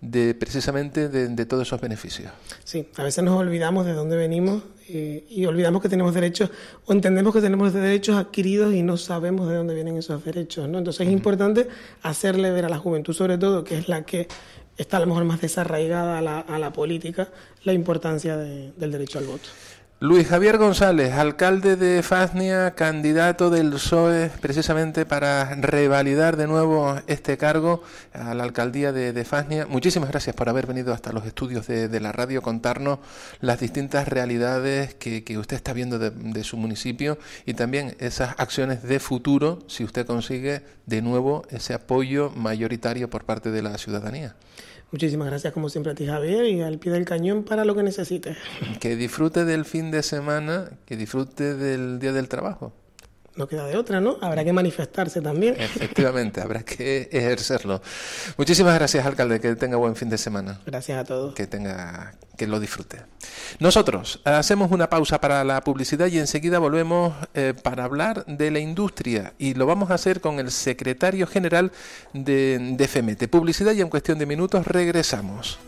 de 0.00 0.34
precisamente 0.34 1.08
de, 1.08 1.46
todos 1.46 1.66
esos 1.66 1.80
beneficios. 1.80 2.32
Sí, 2.64 2.88
a 2.96 3.02
veces 3.02 3.24
nos 3.24 3.38
olvidamos 3.38 3.86
de 3.86 3.92
dónde 3.92 4.16
venimos 4.16 4.62
y, 4.88 5.24
y 5.28 5.46
olvidamos 5.46 5.82
que 5.82 5.88
tenemos 5.88 6.14
derechos 6.14 6.50
o 6.86 6.92
entendemos 6.92 7.32
que 7.32 7.40
tenemos 7.40 7.72
derechos 7.72 8.16
adquiridos 8.16 8.74
y 8.74 8.82
no 8.82 8.96
sabemos 8.96 9.48
de 9.48 9.56
dónde 9.56 9.74
vienen 9.74 9.96
esos 9.96 10.24
derechos, 10.24 10.68
¿no? 10.68 10.78
Entonces 10.78 11.06
es 11.06 11.12
importante 11.12 11.68
hacerle 12.02 12.50
ver 12.50 12.64
a 12.64 12.68
la 12.68 12.78
juventud, 12.78 13.14
sobre 13.14 13.38
todo, 13.38 13.64
que 13.64 13.78
es 13.78 13.88
la 13.88 14.04
que 14.04 14.28
está 14.76 14.96
a 14.96 15.00
lo 15.00 15.06
mejor 15.06 15.24
más 15.24 15.40
desarraigada 15.40 16.18
a 16.18 16.22
la, 16.22 16.40
a 16.40 16.58
la 16.58 16.72
política, 16.72 17.28
la 17.64 17.72
importancia 17.72 18.36
del 18.36 18.90
derecho 18.90 19.18
al 19.18 19.26
voto. 19.26 19.48
Luis 20.00 20.26
Javier 20.26 20.58
González, 20.58 21.12
alcalde 21.12 21.76
de 21.76 22.02
Faznia, 22.02 22.72
candidato 22.72 23.48
del 23.48 23.70
PSOE 23.70 24.28
precisamente 24.40 25.06
para 25.06 25.54
revalidar 25.54 26.36
de 26.36 26.48
nuevo 26.48 26.96
este 27.06 27.38
cargo 27.38 27.80
a 28.12 28.34
la 28.34 28.42
alcaldía 28.42 28.92
de, 28.92 29.24
Faznia. 29.24 29.66
Muchísimas 29.66 30.10
gracias 30.10 30.34
por 30.34 30.48
haber 30.48 30.66
venido 30.66 30.92
hasta 30.92 31.12
los 31.12 31.24
estudios 31.24 31.68
de, 31.68 32.00
la 32.00 32.10
radio, 32.10 32.42
contarnos 32.42 32.98
las 33.40 33.60
distintas 33.60 34.08
realidades 34.08 34.94
que, 34.94 35.38
usted 35.38 35.56
está 35.56 35.72
viendo 35.72 35.98
de, 36.00 36.44
su 36.44 36.56
municipio 36.56 37.16
y 37.46 37.54
también 37.54 37.96
esas 38.00 38.34
acciones 38.38 38.82
de 38.82 38.98
futuro 38.98 39.60
si 39.68 39.84
usted 39.84 40.06
consigue 40.06 40.62
de 40.86 41.02
nuevo 41.02 41.44
ese 41.50 41.72
apoyo 41.72 42.30
mayoritario 42.30 43.08
por 43.08 43.24
parte 43.24 43.52
de 43.52 43.62
la 43.62 43.78
ciudadanía. 43.78 44.34
Muchísimas 44.94 45.26
gracias 45.26 45.52
como 45.52 45.68
siempre 45.68 45.90
a 45.90 45.96
ti 45.96 46.06
Javier 46.06 46.46
y 46.46 46.62
al 46.62 46.78
pie 46.78 46.92
del 46.92 47.04
cañón 47.04 47.42
para 47.42 47.64
lo 47.64 47.74
que 47.74 47.82
necesites. 47.82 48.36
Que 48.78 48.94
disfrute 48.94 49.44
del 49.44 49.64
fin 49.64 49.90
de 49.90 50.04
semana, 50.04 50.70
que 50.86 50.96
disfrute 50.96 51.56
del 51.56 51.98
día 51.98 52.12
del 52.12 52.28
trabajo 52.28 52.72
no 53.34 53.48
queda 53.48 53.66
de 53.66 53.76
otra, 53.76 54.00
¿no? 54.00 54.16
Habrá 54.20 54.44
que 54.44 54.52
manifestarse 54.52 55.20
también. 55.20 55.56
Efectivamente, 55.58 56.40
habrá 56.40 56.62
que 56.62 57.08
ejercerlo. 57.10 57.82
Muchísimas 58.36 58.76
gracias, 58.76 59.04
alcalde, 59.04 59.40
que 59.40 59.56
tenga 59.56 59.76
buen 59.76 59.96
fin 59.96 60.08
de 60.08 60.18
semana. 60.18 60.60
Gracias 60.64 60.96
a 61.00 61.02
todos. 61.02 61.34
Que 61.34 61.48
tenga 61.48 62.14
que 62.36 62.46
lo 62.46 62.60
disfrute. 62.60 63.02
Nosotros 63.58 64.20
hacemos 64.24 64.70
una 64.70 64.90
pausa 64.90 65.20
para 65.20 65.44
la 65.44 65.62
publicidad 65.62 66.06
y 66.08 66.18
enseguida 66.18 66.58
volvemos 66.58 67.14
eh, 67.34 67.54
para 67.62 67.84
hablar 67.84 68.24
de 68.26 68.50
la 68.50 68.58
industria 68.58 69.34
y 69.38 69.54
lo 69.54 69.66
vamos 69.66 69.90
a 69.90 69.94
hacer 69.94 70.20
con 70.20 70.38
el 70.38 70.50
secretario 70.50 71.26
general 71.26 71.72
de, 72.12 72.74
de 72.76 72.88
FEMETE. 72.88 73.28
Publicidad 73.28 73.72
y 73.72 73.80
en 73.80 73.88
cuestión 73.88 74.18
de 74.18 74.26
minutos 74.26 74.66
regresamos. 74.66 75.58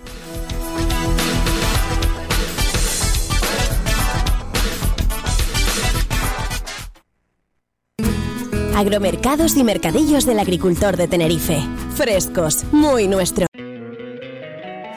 Agromercados 8.77 9.57
y 9.57 9.65
mercadillos 9.65 10.27
del 10.27 10.39
agricultor 10.39 10.99
de 10.99 11.09
Tenerife. 11.09 11.63
Frescos, 11.95 12.65
muy 12.73 13.09
nuestro. 13.09 13.47